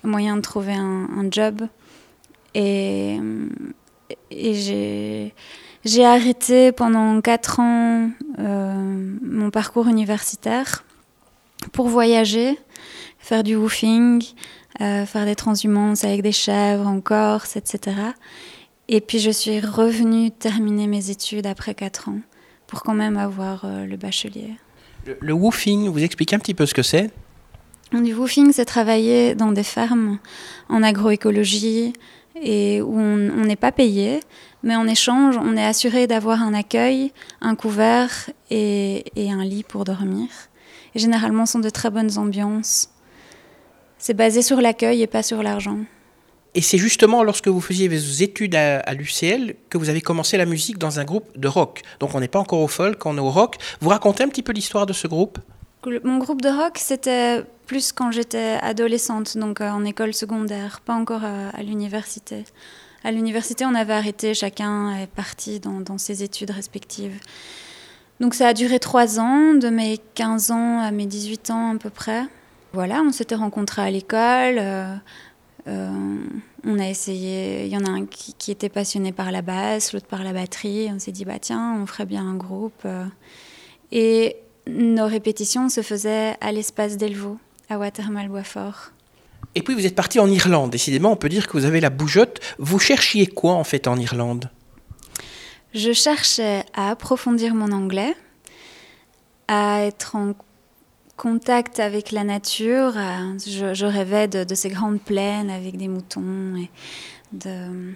moyen 0.05 0.37
de 0.37 0.43
trouver 0.43 0.75
un, 0.75 1.29
job. 1.33 1.63
Et, 2.55 3.19
j'ai 5.85 6.05
arrêté 6.05 6.71
pendant 6.71 7.21
quatre 7.21 7.59
ans 7.59 8.11
euh, 8.39 9.17
mon 9.23 9.51
parcours 9.51 9.89
universitaire 9.89 10.85
pour 11.73 11.89
voyager, 11.89 12.59
faire 13.21 13.45
du 13.45 13.55
woofing, 13.55 14.23
euh, 14.81 15.07
faire 15.07 15.25
des 15.25 15.37
transhumances 15.37 16.05
avec 16.05 16.23
des 16.23 16.33
chèvres 16.33 16.87
en 16.87 17.01
Corse, 17.01 17.57
etc. 17.57 17.97
Et 18.89 19.01
puis 19.01 19.21
je 19.21 19.31
suis 19.31 19.61
revenue 19.61 20.31
terminer 20.33 20.89
mes 20.89 21.11
études 21.11 21.47
après 21.47 21.75
quatre 21.75 22.09
ans 22.09 22.19
pour 22.67 22.83
quand 22.83 22.95
même 22.95 23.17
avoir 23.17 23.65
euh, 23.65 23.87
le 23.87 23.97
bachelier. 23.97 24.55
Le, 25.07 25.17
le, 25.21 25.33
woofing, 25.33 25.89
vous 25.89 26.03
expliquez 26.03 26.37
un 26.37 26.41
petit 26.41 26.55
peu 26.55 26.67
ce 26.67 26.75
que 26.75 26.83
c'est? 26.83 27.11
Du 27.93 28.15
woofing, 28.15 28.53
c'est 28.53 28.65
travailler 28.65 29.35
dans 29.35 29.53
des 29.53 29.63
fermes 29.63 30.19
en 30.69 30.83
agroécologie, 30.83 31.93
et 32.41 32.81
où 32.81 32.99
on 32.99 33.45
n'est 33.45 33.57
pas 33.57 33.73
payé, 33.73 34.21
mais 34.63 34.77
en 34.77 34.87
échange, 34.87 35.37
on 35.37 35.57
est 35.57 35.65
assuré 35.65 36.07
d'avoir 36.07 36.43
un 36.43 36.55
accueil, 36.55 37.13
un 37.41 37.55
couvert 37.55 38.31
et, 38.51 39.05
et, 39.17 39.31
un 39.31 39.45
lit 39.45 39.63
pour 39.63 39.85
dormir. 39.85 40.29
Et 40.95 40.99
généralement, 40.99 41.47
ce 41.47 41.53
sont 41.53 41.59
de 41.59 41.71
très 41.71 41.91
bonnes 41.91 42.19
ambiances. 42.19 42.90
C'est 44.01 44.15
basé 44.15 44.41
sur 44.41 44.61
l'accueil 44.61 45.03
et 45.03 45.07
pas 45.07 45.23
sur 45.23 45.43
l'argent. 45.43 45.79
Et 46.55 46.63
c'est 46.63 46.79
justement 46.79 47.23
lorsque 47.23 47.47
vous 47.47 47.61
faisiez 47.61 47.87
vos 47.87 47.95
études 47.95 48.57
à, 48.57 48.81
à 48.81 48.95
l'UCL 48.95 49.55
que 49.69 49.79
vous 49.79 49.89
avez 49.89 50.01
commencé 50.01 50.37
la 50.37 50.47
musique 50.47 50.79
dans 50.79 50.99
un 50.99 51.05
groupe 51.05 51.39
de 51.39 51.47
rock. 51.47 51.83
Donc 52.01 52.15
on 52.15 52.21
n'est 52.21 52.27
pas 52.27 52.41
encore 52.41 52.61
au 52.61 52.67
folk, 52.67 53.05
on 53.07 53.17
est 53.17 53.21
au 53.21 53.31
rock. 53.31 53.57
Vous 53.81 53.91
racontez 53.91 54.25
un 54.25 54.29
petit 54.29 54.43
peu 54.43 54.53
l'histoire 54.53 54.87
de 54.87 54.93
ce 54.93 55.07
groupe? 55.07 55.39
Mon 56.03 56.19
groupe 56.19 56.41
de 56.41 56.49
rock, 56.49 56.79
c'était 56.79 57.45
plus 57.67 57.93
quand 57.93 58.11
j'étais 58.11 58.59
adolescente, 58.63 59.39
donc 59.39 59.61
euh, 59.61 59.71
en 59.71 59.85
école 59.85 60.13
secondaire, 60.13 60.81
pas 60.81 60.95
encore 60.95 61.25
à, 61.25 61.51
à 61.51 61.63
l'université. 61.63 62.45
À 63.05 63.13
l'université, 63.13 63.65
on 63.65 63.75
avait 63.75 63.93
arrêté, 63.93 64.35
chacun 64.35 64.97
est 64.97 65.07
parti 65.07 65.61
dans, 65.61 65.81
dans, 65.81 65.99
ses 65.99 66.23
études 66.23 66.51
respectives. 66.51 67.19
Donc 68.19 68.35
ça 68.35 68.49
a 68.49 68.53
duré 68.55 68.79
trois 68.79 69.21
ans, 69.21 69.55
de 69.55 69.69
mes 69.69 69.99
15 70.15 70.51
ans 70.51 70.81
à 70.81 70.91
mes 70.91 71.07
18 71.07 71.51
ans 71.51 71.75
à 71.75 71.79
peu 71.79 71.91
près. 71.91 72.25
Voilà, 72.73 73.03
on 73.03 73.13
s'était 73.13 73.35
rencontrés 73.35 73.83
à 73.83 73.91
l'école. 73.91 74.59
Euh, 74.59 74.95
euh, 75.67 76.19
on 76.65 76.79
a 76.79 76.89
essayé, 76.89 77.67
il 77.67 77.73
y 77.73 77.77
en 77.77 77.85
a 77.85 77.91
un 77.91 78.07
qui, 78.07 78.35
qui, 78.35 78.51
était 78.51 78.69
passionné 78.69 79.13
par 79.13 79.33
la 79.33 79.43
basse, 79.43 79.93
l'autre 79.93 80.07
par 80.07 80.23
la 80.23 80.33
batterie. 80.33 80.89
On 80.95 80.99
s'est 80.99 81.13
dit, 81.13 81.25
bah 81.25 81.39
tiens, 81.41 81.77
on 81.81 81.87
ferait 81.87 82.07
bien 82.07 82.27
un 82.27 82.37
groupe. 82.37 82.87
Et 83.93 84.37
nos 84.67 85.07
répétitions 85.07 85.69
se 85.69 85.83
faisaient 85.83 86.37
à 86.41 86.53
l'espace 86.53 86.97
d'Elvaux 86.97 87.39
à 87.69 87.79
Watermal-Boisfort. 87.79 88.93
Et 89.55 89.63
puis 89.63 89.75
vous 89.75 89.87
êtes 89.87 89.95
parti 89.95 90.21
en 90.21 90.29
Irlande. 90.29 90.71
Décidément, 90.71 91.13
on 91.13 91.17
peut 91.17 91.29
dire 91.29 91.49
que 91.49 91.53
vous 91.53 91.65
avez 91.65 91.81
la 91.81 91.91
bougeotte. 91.91 92.41
Vous 92.59 92.79
cherchiez 92.79 93.27
quoi 93.27 93.55
en 93.55 93.65
fait 93.65 93.89
en 93.89 93.97
Irlande? 93.97 94.51
Je 95.75 95.93
cherchais 95.93 96.65
à 96.75 96.91
approfondir 96.91 97.55
mon 97.55 97.73
anglais, 97.73 98.15
à 99.49 99.85
être 99.85 100.17
en 100.17 100.35
contact 101.21 101.81
avec 101.81 102.13
la 102.13 102.25
nature. 102.25 102.95
Je, 103.47 103.75
je 103.75 103.87
rêvais 103.87 104.27
de, 104.27 104.55
ces 104.55 104.71
grandes 104.71 105.01
plaines 105.01 105.51
avec 105.51 105.77
des 105.77 105.89
moutons 105.89 106.57
et 106.57 106.71
de 107.33 107.95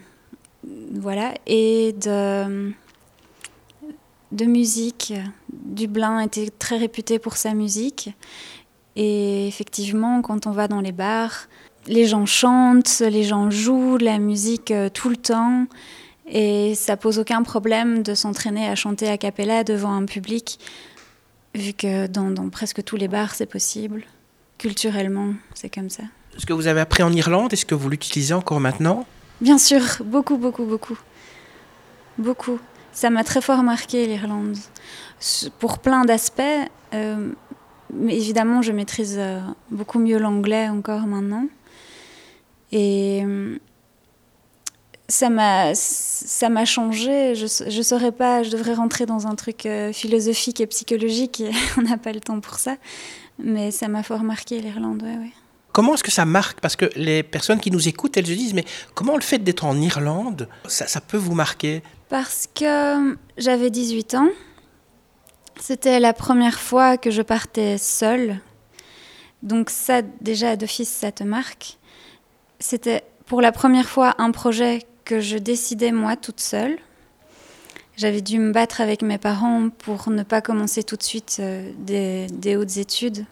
voilà 0.92 1.32
et 1.46 1.92
de 1.92 2.74
musique. 4.44 5.14
Dublin 5.52 6.20
était 6.20 6.50
très 6.50 6.76
réputé 6.76 7.18
pour 7.18 7.36
sa 7.36 7.54
musique 7.54 8.10
et 8.96 9.48
effectivement, 9.48 10.22
quand 10.22 10.46
on 10.46 10.52
va 10.52 10.68
dans 10.68 10.80
les 10.80 10.92
bars, 10.92 11.48
les 11.86 12.06
gens 12.06 12.26
chantent, 12.26 13.00
les 13.00 13.24
gens 13.24 13.50
jouent 13.50 13.96
la 13.96 14.18
musique 14.18 14.70
euh, 14.70 14.88
tout 14.88 15.08
le 15.08 15.16
temps. 15.16 15.66
Et 16.26 16.74
ça 16.74 16.96
pose 16.96 17.18
aucun 17.18 17.42
problème 17.42 18.02
de 18.02 18.14
s'entraîner 18.14 18.66
à 18.66 18.74
chanter 18.74 19.08
a 19.08 19.18
cappella 19.18 19.62
devant 19.62 19.92
un 19.92 20.06
public, 20.06 20.58
vu 21.54 21.72
que 21.72 22.06
dans, 22.06 22.30
dans 22.30 22.48
presque 22.48 22.82
tous 22.84 22.96
les 22.96 23.08
bars, 23.08 23.34
c'est 23.34 23.46
possible. 23.46 24.04
Culturellement, 24.58 25.34
c'est 25.54 25.68
comme 25.68 25.90
ça. 25.90 26.04
Ce 26.36 26.46
que 26.46 26.52
vous 26.52 26.66
avez 26.66 26.80
appris 26.80 27.02
en 27.02 27.12
Irlande, 27.12 27.52
est-ce 27.52 27.66
que 27.66 27.74
vous 27.74 27.88
l'utilisez 27.88 28.34
encore 28.34 28.60
maintenant? 28.60 29.06
Bien 29.40 29.58
sûr, 29.58 29.80
beaucoup, 30.04 30.36
beaucoup, 30.36 30.64
beaucoup. 30.64 30.98
Beaucoup. 32.18 32.58
Ça 32.92 33.10
m'a 33.10 33.24
très 33.24 33.40
fort 33.40 33.62
marqué 33.62 34.06
l'Irlande. 34.06 34.56
Pour 35.58 35.78
plein 35.78 36.04
d'aspects, 36.04 36.42
euh, 36.92 37.32
mais 37.92 38.16
évidemment, 38.16 38.62
je 38.62 38.72
maîtrise 38.72 39.16
euh, 39.18 39.40
beaucoup 39.70 39.98
mieux 39.98 40.18
l'anglais 40.18 40.68
encore 40.68 41.06
maintenant. 41.06 41.46
Et 42.72 43.22
euh, 43.24 43.58
ça 45.08 45.28
m'a 45.30 45.74
ça 45.74 46.48
m'a 46.48 46.64
changé. 46.64 47.34
Je 47.34 47.46
je 47.46 47.82
saurais 47.82 48.12
pas. 48.12 48.42
Je 48.42 48.50
devrais 48.50 48.74
rentrer 48.74 49.06
dans 49.06 49.26
un 49.26 49.34
truc 49.34 49.66
euh, 49.66 49.92
philosophique 49.92 50.60
et 50.60 50.66
psychologique. 50.66 51.40
Et 51.40 51.50
on 51.78 51.82
n'a 51.82 51.96
pas 51.96 52.12
le 52.12 52.20
temps 52.20 52.40
pour 52.40 52.54
ça. 52.54 52.76
Mais 53.38 53.70
ça 53.70 53.88
m'a 53.88 54.02
fort 54.02 54.22
marqué 54.22 54.60
l'Irlande. 54.60 55.02
Ouais, 55.02 55.16
ouais. 55.16 55.32
Comment 55.72 55.94
est-ce 55.94 56.04
que 56.04 56.12
ça 56.12 56.24
marque? 56.24 56.60
Parce 56.60 56.76
que 56.76 56.88
les 56.94 57.24
personnes 57.24 57.58
qui 57.58 57.72
nous 57.72 57.88
écoutent, 57.88 58.16
elles 58.16 58.28
se 58.28 58.32
disent, 58.32 58.54
mais 58.54 58.64
comment 58.94 59.16
le 59.16 59.22
fait 59.22 59.38
d'être 59.38 59.64
en 59.64 59.76
Irlande, 59.80 60.48
ça, 60.68 60.86
ça 60.86 61.00
peut 61.00 61.16
vous 61.16 61.34
marquer? 61.34 61.82
Parce 62.08 62.48
que 62.54 63.16
j'avais 63.36 63.70
18 63.70 64.14
ans. 64.14 64.28
C'était 65.58 65.98
la 65.98 66.12
première 66.12 66.60
fois 66.60 66.96
que 66.96 67.10
je 67.10 67.22
partais 67.22 67.76
seule. 67.76 68.38
Donc 69.42 69.68
ça, 69.68 70.02
déjà, 70.20 70.54
d'office, 70.54 70.90
ça 70.90 71.10
te 71.10 71.24
marque. 71.24 71.78
C'était 72.60 73.02
pour 73.26 73.40
la 73.40 73.50
première 73.50 73.88
fois 73.88 74.14
un 74.18 74.30
projet 74.30 74.86
que 75.04 75.20
je 75.20 75.36
décidais 75.36 75.92
moi 75.92 76.16
toute 76.16 76.40
seule. 76.40 76.78
J'avais 77.96 78.22
dû 78.22 78.38
me 78.38 78.52
battre 78.52 78.80
avec 78.80 79.02
mes 79.02 79.18
parents 79.18 79.68
pour 79.70 80.10
ne 80.10 80.24
pas 80.24 80.40
commencer 80.40 80.82
tout 80.82 80.96
de 80.96 81.02
suite 81.02 81.36
euh, 81.40 81.70
des, 81.78 82.56
hautes 82.56 82.76
études. 82.76 83.24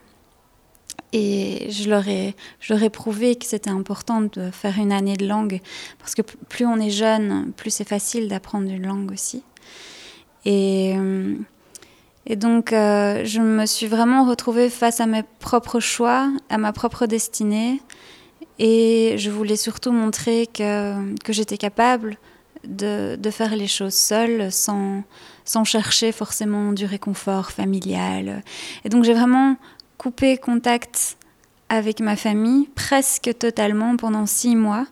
Et 1.12 1.66
je 1.70 1.90
leur, 1.90 2.08
ai, 2.08 2.36
je 2.60 2.72
leur 2.72 2.82
ai 2.82 2.88
prouvé 2.88 3.34
que 3.34 3.44
c'était 3.44 3.70
important 3.70 4.22
de 4.22 4.50
faire 4.50 4.78
une 4.78 4.92
année 4.92 5.16
de 5.16 5.26
langue, 5.26 5.60
parce 5.98 6.14
que 6.14 6.22
plus 6.22 6.64
on 6.64 6.78
est 6.78 6.90
jeune, 6.90 7.52
plus 7.54 7.70
c'est 7.70 7.88
facile 7.88 8.28
d'apprendre 8.28 8.70
une 8.70 8.86
langue 8.86 9.12
aussi. 9.12 9.42
Et, 10.46 10.94
euh, 10.96 11.36
et 12.24 12.36
donc, 12.36 12.72
euh, 12.72 13.24
je 13.24 13.40
me 13.40 13.66
suis 13.66 13.88
vraiment 13.88 14.24
retrouvée 14.24 14.70
face 14.70 15.00
à 15.00 15.06
mes 15.06 15.24
propres 15.40 15.80
choix, 15.80 16.30
à 16.48 16.56
ma 16.56 16.72
propre 16.72 17.06
destinée. 17.06 17.82
Et 18.64 19.16
je 19.18 19.28
voulais 19.28 19.56
surtout 19.56 19.90
montrer 19.90 20.46
que, 20.46 21.16
que 21.24 21.32
j'étais 21.32 21.58
capable 21.58 22.16
de, 22.64 23.16
de, 23.16 23.30
faire 23.32 23.56
les 23.56 23.66
choses 23.66 23.92
seule, 23.92 24.52
sans, 24.52 25.02
sans 25.44 25.64
chercher 25.64 26.12
forcément 26.12 26.72
du 26.72 26.84
réconfort 26.84 27.50
familial. 27.50 28.44
Et 28.84 28.88
donc, 28.88 29.02
j'ai 29.02 29.14
vraiment 29.14 29.56
coupé 29.98 30.38
contact 30.38 31.16
avec 31.68 31.98
ma 31.98 32.14
famille 32.14 32.68
presque 32.76 33.36
totalement 33.36 33.96
pendant 33.96 34.26
six 34.26 34.54
mois. 34.54 34.86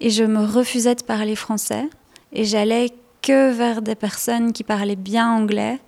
Et 0.00 0.10
je 0.10 0.24
me 0.24 0.44
refusais 0.44 0.94
de 0.94 1.02
parler 1.02 1.34
français. 1.34 1.88
Et 2.34 2.44
j'allais 2.44 2.90
que 3.22 3.52
vers 3.52 3.80
des 3.80 3.94
personnes 3.94 4.52
qui 4.52 4.64
parlaient 4.64 4.96
bien 4.96 5.32
anglais 5.32 5.78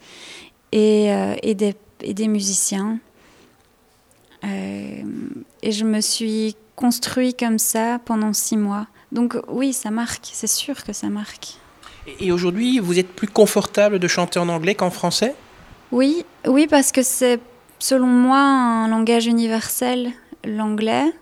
et, 0.72 1.12
euh, 1.12 1.34
et, 1.42 1.54
des, 1.54 1.74
et 2.00 2.14
des, 2.14 2.28
musiciens. 2.28 2.98
Euh, 4.42 5.02
et 5.62 5.72
je 5.72 5.84
me 5.84 6.00
suis 6.00 6.56
construit 6.76 7.34
comme 7.34 7.58
ça 7.58 7.98
pendant 8.04 8.32
six 8.32 8.56
mois. 8.56 8.86
Donc 9.10 9.36
oui, 9.48 9.72
ça 9.72 9.90
marque, 9.90 10.28
c'est 10.32 10.46
sûr 10.46 10.84
que 10.84 10.92
ça 10.92 11.08
marque. 11.08 11.54
Et 12.20 12.30
aujourd'hui, 12.30 12.78
vous 12.78 12.98
êtes 12.98 13.08
plus 13.08 13.26
confortable 13.26 13.98
de 13.98 14.06
chanter 14.06 14.38
en 14.38 14.48
anglais 14.48 14.74
qu'en 14.74 14.90
français? 14.90 15.34
Oui, 15.90 16.24
oui, 16.46 16.66
parce 16.68 16.92
que 16.92 17.02
c'est 17.02 17.40
selon 17.78 18.06
moi 18.06 18.38
un 18.38 18.88
langage 18.88 19.26
universel, 19.26 20.12
l'anglais, 20.44 21.12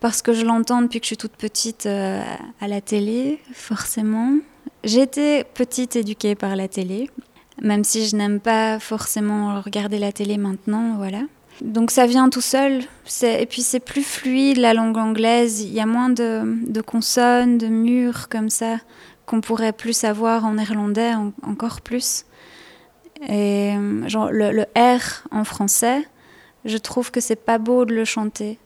parce 0.00 0.22
que 0.22 0.32
je 0.32 0.44
l'entends 0.44 0.82
depuis 0.82 1.00
que 1.00 1.04
je 1.04 1.08
suis 1.08 1.16
toute 1.16 1.36
petite 1.36 1.86
euh, 1.86 2.22
à 2.60 2.68
la 2.68 2.80
télé, 2.80 3.40
forcément. 3.52 4.38
J'ai 4.82 5.02
été 5.02 5.44
petite 5.44 5.96
éduquée 5.96 6.34
par 6.34 6.56
la 6.56 6.68
télé, 6.68 7.10
même 7.60 7.84
si 7.84 8.08
je 8.08 8.16
n'aime 8.16 8.40
pas 8.40 8.78
forcément 8.78 9.60
regarder 9.60 9.98
la 9.98 10.12
télé 10.12 10.38
maintenant, 10.38 10.96
voilà. 10.96 11.20
Donc 11.62 11.90
ça 11.90 12.06
vient 12.06 12.30
tout 12.30 12.40
seul, 12.40 12.82
et 13.22 13.46
puis 13.46 13.62
c'est 13.62 13.80
plus 13.80 14.02
fluide 14.02 14.56
la 14.56 14.72
langue 14.72 14.96
anglaise, 14.96 15.60
il 15.60 15.72
y 15.72 15.80
a 15.80 15.86
moins 15.86 16.08
de, 16.08 16.80
consonnes, 16.80 17.58
de 17.58 17.66
murs 17.66 18.28
comme 18.28 18.48
ça, 18.48 18.78
qu'on 19.26 19.40
pourrait 19.40 19.72
plus 19.72 20.04
avoir 20.04 20.44
en 20.44 20.54
néerlandais, 20.54 21.14
en, 21.14 21.32
encore 21.42 21.82
plus. 21.82 22.24
Et 23.28 23.74
genre 24.06 24.30
le, 24.32 24.64
R 24.74 25.28
en 25.30 25.44
français, 25.44 26.08
je 26.64 26.78
trouve 26.78 27.10
que 27.10 27.20
c'est 27.20 27.36
pas 27.36 27.58
beau 27.58 27.84
de 27.84 27.94
le 27.94 28.06
chanter. 28.06 28.58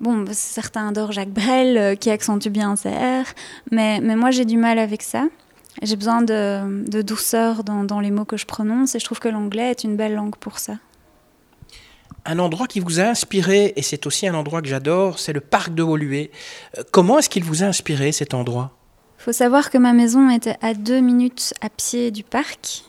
Bon, 0.00 0.24
certains 0.30 0.88
adorent 0.88 1.12
Jacques 1.12 1.32
Brel 1.32 1.76
euh, 1.76 1.94
qui 1.96 2.10
accentue 2.10 2.50
bien 2.50 2.76
ses 2.76 2.90
R, 2.90 3.24
mais, 3.72 4.00
moi 4.00 4.30
j'ai 4.30 4.44
du 4.44 4.56
mal 4.56 4.78
avec 4.78 5.02
ça. 5.02 5.24
J'ai 5.82 5.96
besoin 5.96 6.22
de, 6.22 7.02
douceur 7.02 7.64
dans, 7.64 8.00
les 8.00 8.10
mots 8.10 8.24
que 8.24 8.36
je 8.36 8.46
prononce 8.46 8.94
et 8.94 8.98
je 8.98 9.04
trouve 9.04 9.20
que 9.20 9.28
l'anglais 9.28 9.70
est 9.70 9.84
une 9.84 9.96
belle 9.96 10.14
langue 10.14 10.36
pour 10.36 10.58
ça. 10.58 10.74
Un 12.30 12.38
endroit 12.40 12.66
qui 12.66 12.80
vous 12.80 13.00
a 13.00 13.04
inspiré, 13.04 13.72
et 13.76 13.80
c'est 13.80 14.06
aussi 14.06 14.28
un 14.28 14.34
endroit 14.34 14.60
que 14.60 14.68
j'adore, 14.68 15.18
c'est 15.18 15.32
le 15.32 15.40
parc 15.40 15.74
de 15.74 15.82
Woluwe. 15.82 16.28
Comment 16.92 17.18
est-ce 17.18 17.30
qu'il 17.30 17.42
vous 17.42 17.62
a 17.62 17.66
inspiré 17.66 18.12
cet 18.12 18.34
endroit? 18.34 18.76
Il 19.18 19.22
faut 19.22 19.32
savoir 19.32 19.70
que 19.70 19.78
ma 19.78 19.94
maison 19.94 20.28
était 20.28 20.58
à 20.60 20.74
deux 20.74 21.00
minutes 21.00 21.54
à 21.62 21.70
pied 21.70 22.10
du 22.10 22.24
parc. 22.24 22.84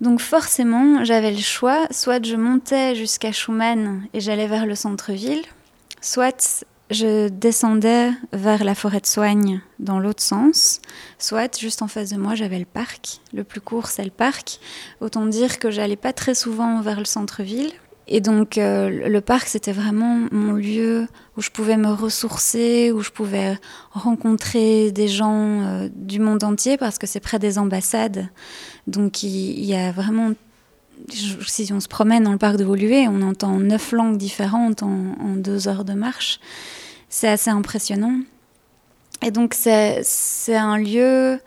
Donc 0.00 0.20
forcément, 0.20 1.04
j'avais 1.04 1.32
le 1.32 1.40
choix, 1.40 1.88
soit 1.90 2.24
je 2.24 2.36
montais 2.36 2.94
jusqu'à 2.94 3.32
Schumann 3.32 4.06
et 4.14 4.20
j'allais 4.20 4.46
vers 4.46 4.64
le 4.64 4.76
centre-ville, 4.76 5.42
soit 6.00 6.64
je 6.88 7.26
descendais 7.30 8.12
vers 8.32 8.62
la 8.62 8.76
forêt 8.76 9.00
de 9.00 9.06
soigne 9.06 9.60
dans 9.80 9.98
l'autre 9.98 10.22
sens, 10.22 10.80
soit 11.18 11.58
juste 11.58 11.82
en 11.82 11.88
face 11.88 12.10
de 12.10 12.16
moi 12.16 12.36
j'avais 12.36 12.60
le 12.60 12.64
parc. 12.64 13.20
Le 13.34 13.42
plus 13.42 13.60
court 13.60 13.88
c'est 13.88 14.04
le 14.04 14.10
parc. 14.10 14.60
Autant 15.00 15.26
dire 15.26 15.58
que 15.58 15.72
j'allais 15.72 15.96
pas 15.96 16.12
très 16.12 16.36
souvent 16.36 16.80
vers 16.80 17.00
le 17.00 17.06
centre-ville. 17.06 17.72
Et 18.12 18.20
donc 18.20 18.58
euh, 18.58 19.08
le 19.08 19.20
parc 19.20 19.46
c'était 19.46 19.70
vraiment 19.70 20.18
mon 20.32 20.52
lieu 20.52 21.06
où 21.36 21.42
je 21.42 21.50
pouvais 21.50 21.76
me 21.76 21.88
ressourcer, 21.88 22.90
où 22.90 23.02
je 23.02 23.10
pouvais 23.10 23.56
rencontrer 23.92 24.90
des 24.90 25.06
gens 25.06 25.62
euh, 25.62 25.88
du 25.94 26.18
monde 26.18 26.42
entier 26.42 26.76
parce 26.76 26.98
que 26.98 27.06
c'est 27.06 27.20
près 27.20 27.38
des 27.38 27.56
ambassades. 27.56 28.28
Donc 28.88 29.22
il, 29.22 29.64
y 29.64 29.76
a 29.76 29.92
vraiment 29.92 30.32
si 31.08 31.72
on 31.72 31.78
se 31.78 31.86
promène 31.86 32.24
dans 32.24 32.32
le 32.32 32.38
parc 32.38 32.56
de 32.56 32.64
Woluwe, 32.64 33.08
on 33.08 33.22
entend 33.22 33.60
neuf 33.60 33.92
langues 33.92 34.16
différentes 34.16 34.82
en, 34.82 35.14
en 35.20 35.36
deux 35.36 35.68
heures 35.68 35.84
de 35.84 35.92
marche. 35.92 36.40
C'est 37.08 37.28
assez 37.28 37.50
impressionnant. 37.50 38.18
Et 39.22 39.30
donc 39.30 39.54
c'est 39.54 40.56
un 40.56 40.78
lieu 40.78 41.38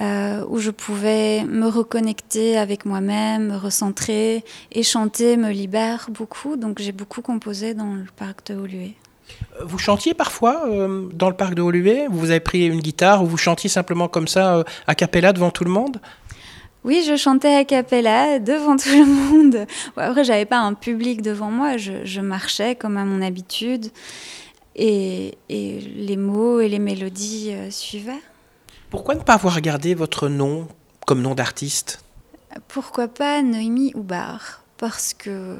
euh, 0.00 0.44
où 0.48 0.58
je 0.58 0.70
pouvais 0.70 1.44
me 1.44 1.66
reconnecter 1.66 2.56
avec 2.56 2.84
moi-même, 2.84 3.48
me 3.48 3.56
recentrer 3.56 4.44
et 4.72 4.82
chanter 4.82 5.36
me 5.36 5.50
libère 5.50 6.08
beaucoup. 6.10 6.56
Donc 6.56 6.78
j'ai 6.80 6.92
beaucoup 6.92 7.22
composé 7.22 7.74
dans 7.74 7.94
le 7.94 8.06
parc 8.16 8.46
de 8.46 8.54
Woluwe. 8.54 8.92
Vous 9.64 9.78
chantiez 9.78 10.14
parfois 10.14 10.66
euh, 10.66 11.08
dans 11.12 11.28
le 11.28 11.36
parc 11.36 11.54
de 11.54 11.62
Woluwe 11.62 12.08
Vous 12.10 12.30
avez 12.30 12.40
pris 12.40 12.66
une 12.66 12.80
guitare 12.80 13.22
ou 13.22 13.26
vous 13.26 13.36
chantiez 13.36 13.68
simplement 13.68 14.08
comme 14.08 14.28
ça 14.28 14.56
euh, 14.56 14.64
a 14.86 14.94
cappella 14.94 15.32
devant 15.32 15.50
tout 15.50 15.64
le 15.64 15.70
monde? 15.70 16.00
Oui, 16.84 17.04
je 17.06 17.16
chantais 17.16 17.54
a 17.54 17.64
cappella 17.64 18.38
devant 18.38 18.76
tout 18.76 18.88
le 18.88 19.04
monde. 19.04 19.66
Après, 19.96 20.24
j'avais 20.24 20.44
pas 20.46 20.58
un 20.58 20.74
public 20.74 21.22
devant 21.22 21.50
moi, 21.50 21.76
je, 21.76 22.04
je, 22.04 22.20
marchais 22.20 22.76
comme 22.76 22.96
à 22.96 23.04
mon 23.04 23.20
habitude 23.20 23.88
et, 24.76 25.34
et 25.48 25.80
les 25.80 26.16
mots 26.16 26.60
et 26.60 26.68
les 26.68 26.78
mélodies 26.78 27.50
euh, 27.50 27.70
suivaient. 27.70 28.22
Pourquoi 28.90 29.14
ne 29.14 29.20
pas 29.20 29.34
avoir 29.34 29.54
regardé 29.54 29.94
votre 29.94 30.28
nom 30.28 30.66
comme 31.06 31.20
nom 31.20 31.34
d'artiste? 31.34 32.02
Pourquoi 32.68 33.06
pas 33.06 33.42
Noémie 33.42 33.92
Houbar 33.94 34.62
Parce 34.78 35.12
que 35.12 35.56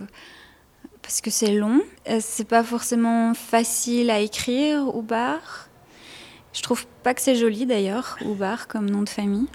parce 1.02 1.20
que 1.20 1.30
c'est 1.30 1.52
long, 1.52 1.80
c'est 2.20 2.46
pas 2.46 2.62
forcément 2.62 3.32
facile 3.34 4.10
à 4.10 4.20
écrire 4.20 4.94
Houbar. 4.94 5.68
Je 6.52 6.62
trouve 6.62 6.86
pas 7.02 7.14
que 7.14 7.20
c'est 7.20 7.34
joli 7.34 7.66
d'ailleurs 7.66 8.18
Houbar 8.24 8.66
comme 8.66 8.88
nom 8.88 9.02
de 9.02 9.08
famille. 9.08 9.46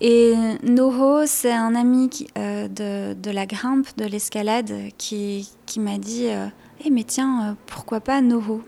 Et 0.00 0.34
Noho, 0.62 1.24
c'est 1.26 1.52
un 1.52 1.74
ami 1.74 2.08
qui, 2.10 2.26
euh, 2.36 2.68
de, 2.68 3.14
de, 3.14 3.30
la 3.30 3.46
grimpe, 3.46 3.86
de 3.96 4.04
l'escalade, 4.04 4.72
qui, 4.98 5.50
qui 5.66 5.80
m'a 5.80 5.98
dit 5.98 6.28
euh, 6.28 6.46
hey, 6.82 6.90
mais 6.90 7.04
tiens, 7.04 7.50
euh, 7.50 7.54
pourquoi 7.66 8.00
pas 8.00 8.20
Noho? 8.20 8.62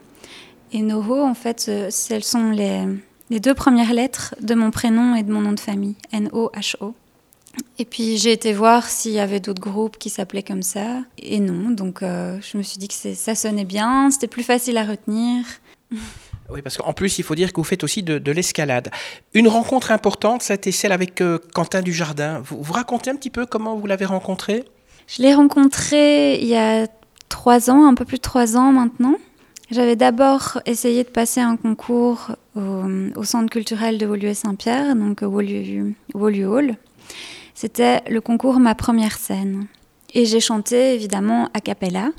Et 0.73 0.83
Noho, 0.83 1.21
en 1.23 1.35
fait, 1.35 1.61
ce 1.61 2.21
sont 2.21 2.51
les, 2.51 2.87
les, 3.31 3.41
deux 3.41 3.55
premières 3.55 3.93
lettres 3.93 4.35
de 4.41 4.55
mon 4.55 4.71
prénom 4.71 5.15
et 5.15 5.23
de 5.23 5.33
mon 5.33 5.41
nom 5.41 5.53
de 5.53 5.61
famille, 5.61 5.97
N-O-H-O. 6.13 6.95
Et 7.79 7.85
puis 7.85 8.19
j'ai 8.19 8.33
été 8.33 8.53
voir 8.53 8.87
s'il 8.87 9.13
y 9.13 9.21
avait 9.21 9.41
d'autres 9.41 9.63
groupes 9.63 9.97
qui 9.97 10.11
s'appelaient 10.11 10.43
comme 10.43 10.63
ça, 10.63 11.03
et 11.19 11.41
non. 11.41 11.71
Donc 11.71 12.01
je 12.03 12.57
me 12.59 12.63
suis 12.63 12.79
dit 12.79 12.89
que 12.89 12.95
ça 12.95 13.35
sonnait 13.35 13.65
bien, 13.65 14.11
c'était 14.11 14.27
plus 14.27 14.43
facile 14.43 14.77
à 14.77 14.85
retenir. 14.85 15.45
Oui, 16.49 16.63
parce 16.63 16.77
qu'en 16.77 16.93
plus, 16.93 17.19
il 17.19 17.25
faut 17.25 17.35
dire 17.35 17.53
que 17.53 17.57
vous 17.57 17.65
faites 17.65 17.83
aussi 17.83 18.03
de, 18.03 18.19
de 18.19 18.33
l'escalade. 18.33 18.91
Une 19.35 19.49
rencontre 19.49 19.91
importante, 19.91 20.43
c'était 20.43 20.73
celle 20.73 20.93
avec 20.93 21.21
euh, 21.21 21.39
Quentin 21.55 21.83
Dujardin. 21.83 22.41
Vous, 22.45 22.63
vous 22.63 22.73
racontez 22.73 23.11
un 23.11 23.17
petit 23.17 23.31
peu 23.31 23.47
comment 23.47 23.75
vous 23.75 23.87
l'avez 23.87 24.05
rencontré? 24.05 24.65
Je 25.09 25.23
l'ai 25.23 25.35
rencontré 25.35 26.41
il 26.41 26.47
y 26.47 26.57
a 26.57 26.87
trois 27.29 27.71
ans, 27.71 27.87
un 27.87 27.95
peu 27.95 28.05
plus 28.05 28.19
de 28.19 28.23
trois 28.23 28.57
ans 28.57 28.73
maintenant. 28.73 29.17
J'avais 29.71 29.97
d'abord 29.97 30.61
essayé 30.67 31.03
de 31.03 31.09
passer 31.09 31.41
un 31.41 31.57
concours 31.57 32.37
au, 32.57 33.25
Centre 33.25 33.51
culturel 33.51 33.99
de 33.99 34.07
Woluwe-Saint-Pierre, 34.07 34.97
donc 34.97 35.23
Woluwe 35.23 35.95
Hall. 36.15 36.77
C'était 37.55 38.03
le 38.11 38.21
concours 38.21 38.61
Ma 38.61 38.75
première 38.75 39.19
scène. 39.19 39.67
Et 40.15 40.25
j'ai 40.25 40.41
chanté 40.41 40.95
évidemment 40.95 41.49
a 41.55 41.61
cappella. 41.61 42.11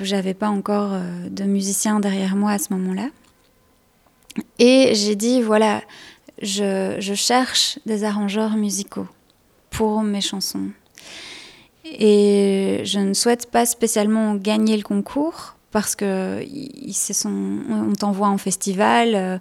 J'avais 0.00 0.34
pas 0.34 0.48
encore 0.48 0.92
euh, 0.92 1.28
de 1.28 1.44
musicien 1.44 2.00
derrière 2.00 2.34
moi 2.34 2.52
à 2.52 2.58
ce 2.58 2.72
moment-là. 2.72 3.08
Et 4.58 4.94
j'ai 4.94 5.16
dit, 5.16 5.42
voilà, 5.42 5.82
je, 6.40 7.12
cherche 7.14 7.78
des 7.86 8.04
arrangeurs 8.04 8.56
musicaux 8.56 9.06
pour 9.70 10.02
mes 10.02 10.20
chansons. 10.20 10.70
Et 11.84 12.80
je 12.84 12.98
ne 12.98 13.14
souhaite 13.14 13.50
pas 13.50 13.66
spécialement 13.66 14.34
gagner 14.34 14.76
le 14.76 14.82
concours 14.82 15.55
parce 15.76 15.94
que 15.94 16.42
on 17.26 17.92
t'envoie 17.92 18.28
en 18.28 18.38
festival 18.38 19.14
euh, 19.14 19.38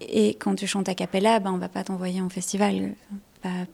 et 0.00 0.30
quand 0.30 0.54
tu 0.54 0.66
chantes 0.66 0.88
a 0.88 0.94
cappella, 0.94 1.38
ben, 1.38 1.52
on 1.52 1.58
va 1.58 1.68
pas 1.68 1.84
t'envoyer 1.84 2.22
en 2.22 2.30
festival. 2.30 2.94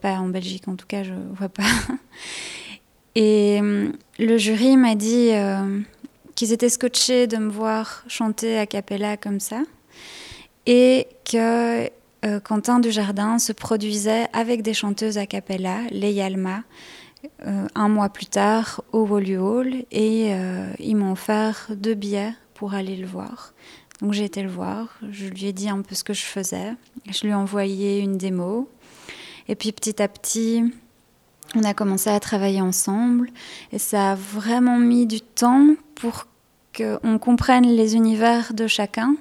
Pas, 0.01 0.15
en 0.15 0.27
Belgique 0.27 0.67
en 0.67 0.75
tout 0.75 0.87
cas, 0.89 1.05
je 1.05 1.13
vois 1.39 1.49
pas. 1.49 1.63
Et 3.15 3.61
euh, 3.63 3.93
le 4.19 4.37
jury 4.37 4.77
m'a 4.77 4.97
dit 4.97 5.29
euh, 5.31 5.79
qu'ils 6.35 6.53
étaient 6.53 6.71
scotchés 6.71 7.29
de 7.29 7.37
me 7.37 7.49
voir 7.49 8.03
chanter 8.09 8.59
a 8.59 8.67
cappella 8.67 9.17
comme 9.17 9.39
ça 9.39 9.63
et 10.67 11.07
que 11.25 11.89
Quentin 12.41 12.81
Dujardin 12.81 13.39
se 13.39 13.53
produisait 13.53 14.27
avec 14.33 14.63
des 14.63 14.75
chanteuses 14.75 15.19
a 15.19 15.27
cappella, 15.27 15.83
les 15.91 16.13
Yalma, 16.13 16.65
euh, 17.47 17.67
un 17.75 17.89
mois 17.89 18.09
plus 18.09 18.27
tard 18.27 18.83
au 18.93 19.07
Wolu 19.07 19.39
Hall 19.39 19.75
et 19.91 20.33
euh, 20.33 20.73
ils 20.79 20.97
m'ont 20.97 21.13
offert 21.13 21.71
deux 21.71 21.95
billets 21.95 22.35
pour 22.55 22.75
aller 22.75 22.97
le 22.97 23.07
voir. 23.07 23.53
Donc 24.01 24.13
j'ai 24.13 24.25
été 24.25 24.43
le 24.43 24.49
voir, 24.49 24.99
je 25.11 25.27
lui 25.27 25.47
ai 25.47 25.53
dit 25.53 25.69
un 25.69 25.83
peu 25.83 25.95
ce 25.95 26.03
que 26.03 26.13
je 26.13 26.25
faisais, 26.25 26.75
je 27.09 27.23
lui 27.23 27.31
ai 27.31 27.35
envoyé 27.35 28.01
une 28.01 28.17
démo. 28.17 28.69
Et 29.49 29.55
puis 29.55 29.73
petit 29.73 30.03
à 30.03 30.09
petit 30.09 30.73
on 31.55 31.65
a 31.65 31.75
commencé 31.75 32.09
à 32.11 32.19
travailler 32.19 32.61
ensemble. 32.61 33.31
Et 33.73 33.79
ça 33.79 34.13
a 34.13 34.15
vraiment 34.15 34.79
mis 34.79 35.07
du 35.07 35.21
temps 35.21 35.75
pour 35.95 36.27
qu'on 36.77 37.19
comprenne 37.19 37.67
les 37.67 37.95
univers 37.95 38.55
de 38.55 38.67
chacun. 38.67 39.17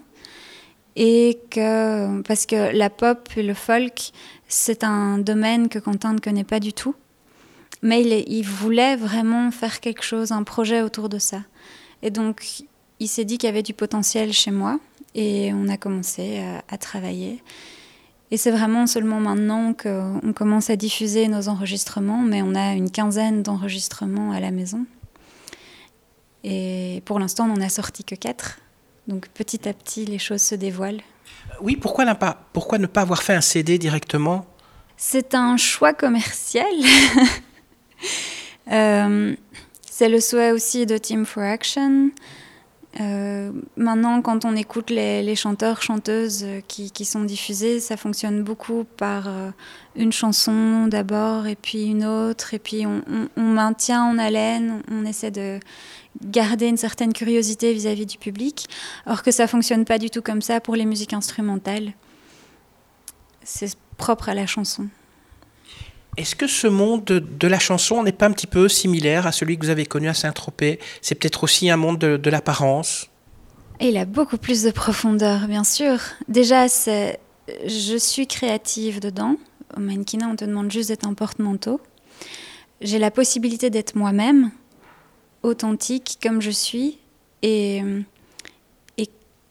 Et 0.95 1.39
que 1.49 2.21
parce 2.21 2.45
que 2.45 2.75
la 2.75 2.89
pop 2.89 3.29
et 3.37 3.43
le 3.43 3.53
folk 3.53 4.11
c'est 4.47 4.83
un 4.83 5.17
domaine 5.19 5.69
que 5.69 5.79
Quentin 5.79 6.13
ne 6.13 6.19
connaît 6.19 6.43
pas 6.43 6.59
du 6.59 6.73
tout 6.73 6.95
mais 7.81 8.01
il, 8.01 8.43
voulait 8.43 8.95
vraiment 8.95 9.51
faire 9.51 9.79
quelque 9.79 10.03
chose, 10.03 10.31
un 10.31 10.43
projet 10.43 10.81
autour 10.81 11.09
de 11.09 11.19
ça. 11.19 11.41
Et 12.03 12.11
donc, 12.11 12.63
il 12.99 13.07
s'est 13.07 13.25
dit 13.25 13.37
qu'il 13.37 13.47
y 13.47 13.51
avait 13.51 13.63
du 13.63 13.73
potentiel 13.73 14.33
chez 14.33 14.51
moi 14.51 14.79
et 15.15 15.51
on 15.53 15.67
a 15.67 15.77
commencé 15.77 16.39
à, 16.39 16.41
euh, 16.41 16.59
à 16.69 16.77
travailler. 16.77 17.43
Et 18.29 18.37
c'est 18.37 18.51
vraiment 18.51 18.87
seulement 18.87 19.19
maintenant 19.19 19.73
qu'on 19.73 20.33
commence 20.33 20.69
à 20.69 20.77
diffuser 20.77 21.27
nos 21.27 21.49
enregistrements, 21.49 22.21
mais 22.21 22.41
on 22.41 22.55
a 22.55 22.73
une 22.73 22.89
quinzaine 22.89 23.43
d'enregistrements 23.43 24.31
à 24.31 24.39
la 24.39 24.51
maison. 24.51 24.85
Et 26.43 27.01
pour 27.05 27.19
l'instant, 27.19 27.45
on 27.45 27.57
n'en 27.57 27.61
a 27.61 27.69
sorti 27.69 28.03
que 28.03 28.15
quatre. 28.15 28.59
Donc 29.07 29.27
petit 29.29 29.67
à 29.67 29.73
petit, 29.73 30.05
les 30.05 30.19
choses 30.19 30.41
se 30.41 30.55
dévoilent. 30.55 31.01
Oui, 31.61 31.75
pourquoi, 31.75 32.05
pas, 32.15 32.45
pourquoi 32.53 32.77
ne 32.77 32.87
pas 32.87 33.01
avoir 33.01 33.21
fait 33.21 33.33
un 33.33 33.41
CD 33.41 33.77
directement? 33.77 34.45
C'est 34.95 35.35
un 35.35 35.57
choix 35.57 35.93
commercial. 35.93 36.65
Euh, 38.71 39.35
c'est 39.89 40.07
le 40.07 40.21
souhait 40.21 40.51
aussi 40.51 40.85
de 40.85 40.97
Team 40.97 41.25
for 41.25 41.43
Action. 41.43 42.11
Euh, 42.99 43.51
maintenant, 43.77 44.21
quand 44.21 44.43
on 44.43 44.55
écoute 44.55 44.89
les, 44.89 45.35
chanteurs, 45.35 45.81
chanteuses 45.81 46.45
qui, 46.67 47.05
sont 47.05 47.23
diffusés, 47.23 47.79
ça 47.79 47.95
fonctionne 47.97 48.43
beaucoup 48.43 48.85
par 48.97 49.27
euh, 49.27 49.49
une 49.95 50.11
chanson 50.11 50.87
d'abord 50.87 51.47
et 51.47 51.55
puis 51.55 51.85
une 51.85 52.05
autre, 52.05 52.53
et 52.53 52.59
puis 52.59 52.85
on, 52.85 53.01
maintient 53.37 54.03
en 54.03 54.17
haleine, 54.17 54.81
on 54.91 55.05
essaie 55.05 55.31
de 55.31 55.59
garder 56.23 56.67
une 56.67 56.77
certaine 56.77 57.13
curiosité 57.13 57.73
vis-à-vis 57.73 58.03
-vis 58.03 58.11
du 58.11 58.17
public, 58.17 58.67
or 59.05 59.23
que 59.23 59.31
ça 59.31 59.47
fonctionne 59.47 59.85
pas 59.85 59.97
du 59.97 60.09
tout 60.09 60.21
comme 60.21 60.41
ça 60.41 60.59
pour 60.59 60.75
les 60.75 60.85
musiques 60.85 61.13
instrumentales. 61.13 61.93
C'est 63.43 63.75
propre 63.97 64.29
à 64.29 64.33
la 64.33 64.47
chanson. 64.47 64.87
Est-ce 66.17 66.35
que 66.35 66.47
ce 66.47 66.67
monde 66.67 67.05
de, 67.05 67.47
la 67.47 67.59
chanson 67.59 68.03
n'est 68.03 68.11
pas 68.11 68.25
un 68.25 68.31
petit 68.31 68.47
peu 68.47 68.67
similaire 68.67 69.27
à 69.27 69.31
celui 69.31 69.57
que 69.57 69.65
vous 69.65 69.71
avez 69.71 69.85
connu 69.85 70.09
à 70.09 70.13
Saint-Tropez? 70.13 70.79
C'est 71.01 71.15
peut-être 71.15 71.43
aussi 71.43 71.69
un 71.69 71.77
monde 71.77 71.99
de, 71.99 72.29
l'apparence? 72.29 73.07
Il 73.79 73.97
a 73.97 74.05
beaucoup 74.05 74.37
plus 74.37 74.63
de 74.63 74.71
profondeur, 74.71 75.47
bien 75.47 75.63
sûr. 75.63 75.99
Déjà, 76.27 76.67
je 76.67 77.97
suis 77.97 78.27
créative 78.27 78.99
dedans. 78.99 79.37
Au 79.75 79.79
mannequinat, 79.79 80.27
on 80.27 80.35
te 80.35 80.43
demande 80.43 80.69
juste 80.69 80.89
d'être 80.89 81.07
un 81.07 81.13
porte-manteau. 81.13 81.79
J'ai 82.81 82.99
la 82.99 83.09
possibilité 83.09 83.69
d'être 83.69 83.95
moi-même, 83.95 84.51
authentique 85.43 86.19
comme 86.21 86.41
je 86.41 86.51
suis. 86.51 86.99
Et, 87.41 87.81
et 88.97 89.07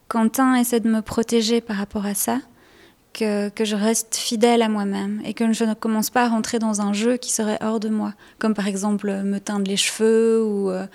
Quentin 0.08 0.54
essaie 0.56 0.80
de 0.80 0.90
me 0.90 1.00
protéger 1.00 1.62
par 1.62 1.76
rapport 1.76 2.04
à 2.04 2.14
ça 2.14 2.38
que, 3.12 3.50
je 3.64 3.76
reste 3.76 4.16
fidèle 4.16 4.62
à 4.62 4.68
moi-même 4.68 5.20
et 5.24 5.34
que 5.34 5.52
je 5.52 5.64
ne 5.64 5.74
commence 5.74 6.10
pas 6.10 6.24
à 6.24 6.28
rentrer 6.28 6.58
dans 6.58 6.80
un 6.80 6.92
jeu 6.92 7.16
qui 7.16 7.32
serait 7.32 7.58
hors 7.60 7.80
de 7.80 7.88
moi, 7.88 8.14
comme 8.38 8.54
par 8.54 8.66
exemple 8.66 9.10
me 9.22 9.38
teindre 9.38 9.68
les 9.68 9.76
cheveux 9.76 10.44
ou, 10.44 10.70
euh, 10.70 10.86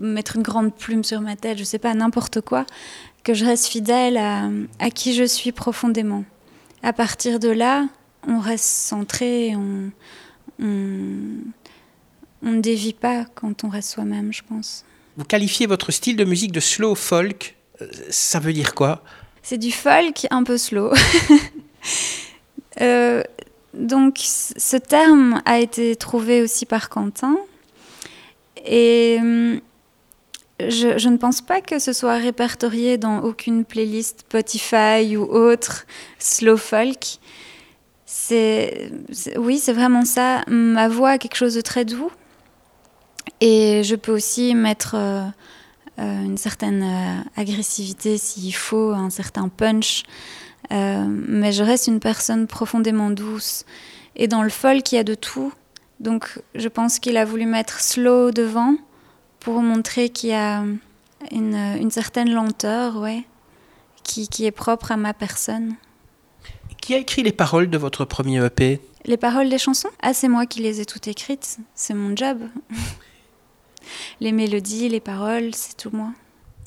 mettre 0.00 0.36
une 0.36 0.42
grande 0.42 0.74
plume 0.74 1.04
sur 1.04 1.20
ma 1.20 1.36
tête, 1.36 1.58
je 1.58 1.62
ne 1.62 1.66
sais 1.66 1.78
pas, 1.78 1.94
n'importe 1.94 2.40
quoi, 2.40 2.64
que 3.24 3.34
je 3.34 3.44
reste 3.44 3.66
fidèle 3.66 4.16
à, 4.16 4.48
à, 4.78 4.90
qui 4.90 5.14
je 5.14 5.24
suis 5.24 5.52
profondément. 5.52 6.24
À 6.82 6.92
partir 6.92 7.38
de 7.38 7.48
là, 7.48 7.86
on 8.26 8.38
reste 8.38 8.64
centré, 8.64 9.54
on, 9.56 9.90
on, 10.60 11.06
on 12.42 12.50
ne 12.50 12.60
dévie 12.60 12.92
pas 12.92 13.24
quand 13.34 13.64
on 13.64 13.68
reste 13.68 13.90
soi-même, 13.90 14.32
je 14.32 14.42
pense. 14.48 14.84
Vous 15.16 15.24
qualifiez 15.24 15.66
votre 15.66 15.90
style 15.90 16.16
de 16.16 16.24
musique 16.24 16.52
de 16.52 16.60
slow 16.60 16.94
folk, 16.94 17.56
euh, 17.82 17.86
ça 18.10 18.38
veut 18.38 18.52
dire 18.52 18.74
quoi? 18.74 19.02
C'est 19.42 19.58
du 19.58 19.72
folk 19.72 20.26
un 20.30 20.42
peu 20.42 20.58
slow. 20.58 20.92
Euh, 22.80 23.24
donc 23.74 24.18
ce 24.20 24.76
terme 24.76 25.42
a 25.44 25.58
été 25.58 25.96
trouvé 25.96 26.42
aussi 26.42 26.64
par 26.64 26.88
Quentin. 26.88 27.36
Et 28.64 29.16
hum, 29.20 29.60
je, 30.60 31.08
ne 31.08 31.16
pense 31.16 31.40
pas 31.40 31.60
que 31.60 31.78
ce 31.78 31.92
soit 31.92 32.16
répertorié 32.16 32.98
dans 32.98 33.20
aucune 33.20 33.64
playlist 33.64 34.20
Spotify 34.20 35.16
ou 35.16 35.22
autre 35.22 35.86
slow 36.18 36.56
folk. 36.56 37.18
C'est, 38.06 38.90
oui, 39.36 39.58
c'est 39.58 39.72
vraiment 39.72 40.04
ça. 40.04 40.42
Ma 40.48 40.88
voix 40.88 41.10
a 41.10 41.18
quelque 41.18 41.36
chose 41.36 41.54
de 41.54 41.60
très 41.60 41.84
doux. 41.84 42.10
Et 43.40 43.82
je 43.84 43.94
peux 43.94 44.12
aussi 44.12 44.54
mettre 44.54 44.94
euh, 44.96 45.22
une 45.98 46.36
certaine 46.36 46.82
euh, 46.82 47.20
agressivité 47.36 48.18
s'il 48.18 48.54
faut, 48.54 48.92
un 48.92 49.10
certain 49.10 49.48
punch. 49.48 50.04
Euh, 50.70 51.04
mais 51.08 51.52
je 51.52 51.62
reste 51.62 51.86
une 51.86 52.00
personne 52.00 52.46
profondément 52.46 53.10
douce. 53.10 53.64
Et 54.16 54.28
dans 54.28 54.42
le 54.42 54.50
folk, 54.50 54.92
il 54.92 54.96
y 54.96 54.98
a 54.98 55.04
de 55.04 55.14
tout. 55.14 55.52
Donc 56.00 56.40
je 56.54 56.68
pense 56.68 56.98
qu'il 56.98 57.16
a 57.16 57.24
voulu 57.24 57.46
mettre 57.46 57.80
slow 57.80 58.30
devant 58.30 58.76
pour 59.40 59.60
montrer 59.62 60.08
qu'il 60.08 60.30
y 60.30 60.34
a 60.34 60.62
une, 61.32 61.54
une, 61.54 61.90
certaine 61.90 62.32
lenteur, 62.32 62.96
ouais, 62.96 63.24
qui, 64.04 64.28
qui, 64.28 64.44
est 64.44 64.52
propre 64.52 64.92
à 64.92 64.96
ma 64.96 65.14
personne. 65.14 65.74
Qui 66.80 66.94
a 66.94 66.98
écrit 66.98 67.22
les 67.22 67.32
paroles 67.32 67.70
de 67.70 67.78
votre 67.78 68.04
premier 68.04 68.44
EP 68.44 68.80
Les 69.04 69.16
paroles 69.16 69.48
des 69.48 69.58
chansons? 69.58 69.90
Ah, 70.00 70.14
c'est 70.14 70.28
moi 70.28 70.46
qui 70.46 70.60
les 70.60 70.80
ai 70.80 70.86
toutes 70.86 71.08
écrites. 71.08 71.58
C'est 71.74 71.94
mon 71.94 72.14
job. 72.14 72.38
les 74.20 74.32
mélodies, 74.32 74.88
les 74.88 75.00
paroles, 75.00 75.54
c'est 75.54 75.76
tout 75.76 75.90
moi. 75.92 76.10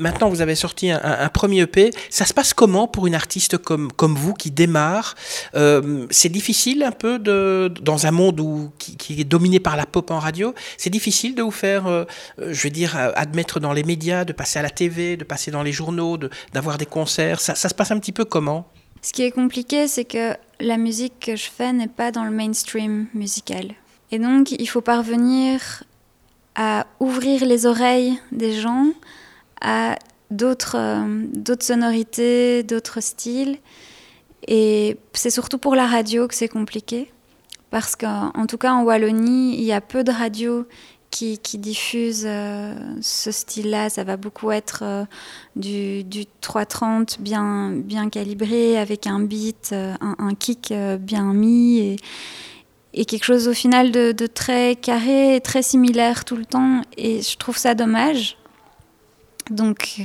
Maintenant, 0.02 0.30
vous 0.30 0.42
avez 0.42 0.56
sorti 0.56 0.90
un, 0.90 1.30
premier 1.30 1.60
EP. 1.62 1.92
Ça 2.10 2.26
se 2.26 2.34
passe 2.34 2.56
comment 2.56 2.88
pour 2.88 3.06
une 3.06 3.14
artiste 3.14 3.60
comme, 3.60 3.92
comme 3.92 4.16
vous 4.16 4.34
qui 4.34 4.50
démarre 4.50 5.14
euh, 5.54 6.08
C'est 6.10 6.30
difficile 6.30 6.82
un 6.82 6.92
peu 6.92 7.20
de, 7.20 7.72
dans 7.82 8.08
un 8.08 8.12
monde 8.12 8.40
où, 8.40 8.72
qui, 8.80 9.22
est 9.22 9.24
dominé 9.24 9.60
par 9.60 9.78
la 9.78 9.86
pop 9.86 10.10
en 10.10 10.18
radio. 10.18 10.56
C'est 10.78 10.90
difficile 10.90 11.36
de 11.36 11.44
vous 11.44 11.52
faire, 11.52 11.86
euh, 11.86 12.06
je 12.40 12.64
veux 12.64 12.72
dire, 12.72 12.96
admettre 13.16 13.60
dans 13.60 13.74
les 13.74 13.84
médias, 13.84 14.26
de 14.26 14.34
passer 14.34 14.58
à 14.58 14.64
la 14.64 14.72
TV, 14.72 15.18
de 15.18 15.24
passer 15.24 15.52
dans 15.52 15.62
les 15.62 15.72
journaux, 15.72 16.18
d'avoir 16.52 16.80
des 16.80 16.88
concerts. 16.88 17.40
Ça, 17.40 17.54
ça 17.54 17.70
se 17.70 17.76
passe 17.76 17.92
un 17.92 18.00
petit 18.00 18.14
peu 18.14 18.26
comment? 18.26 18.68
Ce 19.04 19.14
qui 19.14 19.22
est 19.22 19.32
compliqué, 19.32 19.88
c'est 19.88 20.06
que 20.06 20.36
la 20.60 20.78
musique 20.78 21.20
que 21.20 21.36
je 21.36 21.50
fais 21.56 21.74
n'est 21.74 21.88
pas 21.88 22.12
dans 22.12 22.24
le 22.24 22.32
mainstream 22.32 23.06
musical. 23.14 23.74
Et 24.12 24.20
donc, 24.20 24.52
il 24.52 24.68
faut 24.68 24.82
parvenir 24.82 25.84
à 26.56 26.88
ouvrir 27.00 27.46
les 27.46 27.66
oreilles 27.66 28.20
des 28.32 28.54
gens 28.54 28.88
à 29.62 29.98
d'autres 30.32 30.76
euh, 30.78 31.26
d'autres 31.34 31.66
sonorités, 31.66 32.64
d'autres 32.64 33.02
styles. 33.02 33.58
Et 34.48 34.98
c'est 35.14 35.30
surtout 35.30 35.60
pour 35.60 35.76
la 35.76 35.86
radio 35.86 36.28
que 36.28 36.34
c'est 36.34 36.48
compliqué. 36.48 37.12
Parce 37.70 37.96
qu'en 37.96 38.46
tout 38.48 38.58
cas, 38.58 38.74
en 38.74 38.84
Wallonie, 38.84 39.56
il 39.58 39.64
y 39.64 39.72
a 39.72 39.80
peu 39.80 40.04
de 40.04 40.12
radios 40.12 40.66
qui, 41.10 41.38
qui 41.38 41.58
diffusent 41.58 42.26
euh, 42.26 42.74
ce 43.02 43.32
style-là. 43.32 43.90
Ça 43.90 44.04
va 44.04 44.18
beaucoup 44.18 44.52
être 44.52 44.80
euh, 44.84 45.06
du, 45.56 46.04
du 46.04 46.26
330 46.42 47.22
bien, 47.22 47.72
bien 47.72 48.10
calibré, 48.10 48.78
avec 48.78 49.08
un 49.08 49.22
beat, 49.22 49.74
un, 49.74 50.36
kick 50.36 50.74
bien 51.00 51.34
mis. 51.34 51.98
Et 52.94 53.06
quelque 53.06 53.24
chose 53.24 53.48
au 53.48 53.54
final 53.54 53.92
de, 53.92 54.28
très 54.28 54.76
carré, 54.76 55.40
très 55.44 55.62
similaire 55.62 56.26
tout 56.26 56.36
le 56.36 56.46
temps. 56.46 56.82
Et 56.98 57.22
je 57.22 57.38
trouve 57.38 57.58
ça 57.58 57.74
dommage. 57.74 58.38
Donc, 59.50 60.02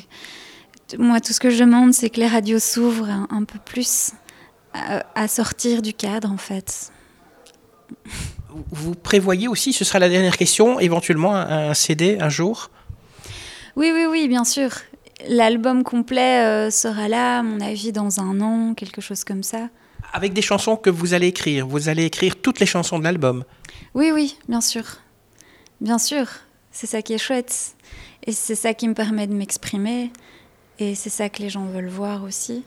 moi, 0.99 1.21
tout 1.21 1.33
ce 1.33 1.41
que 1.41 1.51
je 1.51 1.59
demande, 1.59 1.93
c'est 1.93 2.11
que 2.11 2.21
les 2.21 2.29
radios 2.29 2.59
s'ouvrent 2.59 3.27
un, 3.31 3.45
peu 3.45 3.59
plus 3.65 4.13
à, 4.73 5.29
sortir 5.29 5.83
du 5.83 5.95
cadre, 5.95 6.31
en 6.31 6.37
fait. 6.37 6.93
vous 8.71 8.95
prévoyez 8.95 9.49
aussi, 9.49 9.73
ce 9.73 9.85
sera 9.85 9.99
la 9.99 10.09
dernière 10.09 10.37
question, 10.37 10.79
éventuellement 10.79 11.35
un, 11.35 11.75
CD 11.75 12.19
un 12.21 12.29
jour? 12.29 12.71
Oui, 13.75 13.91
oui, 13.93 14.07
oui, 14.09 14.29
bien 14.29 14.45
sûr. 14.45 14.71
L'album 15.29 15.83
complet 15.83 16.45
euh, 16.45 16.71
sera 16.71 17.09
là, 17.09 17.41
à 17.41 17.43
mon 17.43 17.61
avis, 17.61 17.91
dans 17.91 18.21
un 18.21 18.41
an, 18.41 18.75
quelque 18.75 19.01
chose 19.01 19.25
comme 19.25 19.43
ça. 19.43 19.69
Avec 20.13 20.33
des 20.33 20.43
chansons 20.43 20.77
que 20.77 20.91
vous 20.91 21.15
allez 21.15 21.29
écrire 21.29 21.67
Vous 21.67 21.89
allez 21.89 22.05
écrire 22.05 22.37
toutes 22.37 22.61
les 22.61 22.67
chansons 22.67 22.99
de 22.99 23.05
l'album 23.05 23.45
Oui, 23.95 24.11
oui, 24.13 24.39
bien 24.49 24.61
sûr. 24.61 24.85
Bien 25.81 25.99
sûr. 25.99 26.27
C'est 26.71 26.87
ça 26.87 27.03
qui 27.03 27.15
est 27.15 27.19
chouette. 27.19 27.77
Et 28.27 28.33
c'est 28.33 28.55
ça 28.55 28.75
qui 28.75 28.89
me 28.89 28.95
permet 28.95 29.27
de 29.27 29.35
m'exprimer. 29.35 30.11
Et 30.79 30.95
c'est 30.95 31.11
ça 31.11 31.29
que 31.29 31.43
les 31.43 31.49
gens 31.49 31.65
veulent 31.67 31.89
voir 31.89 32.23
aussi. 32.23 32.65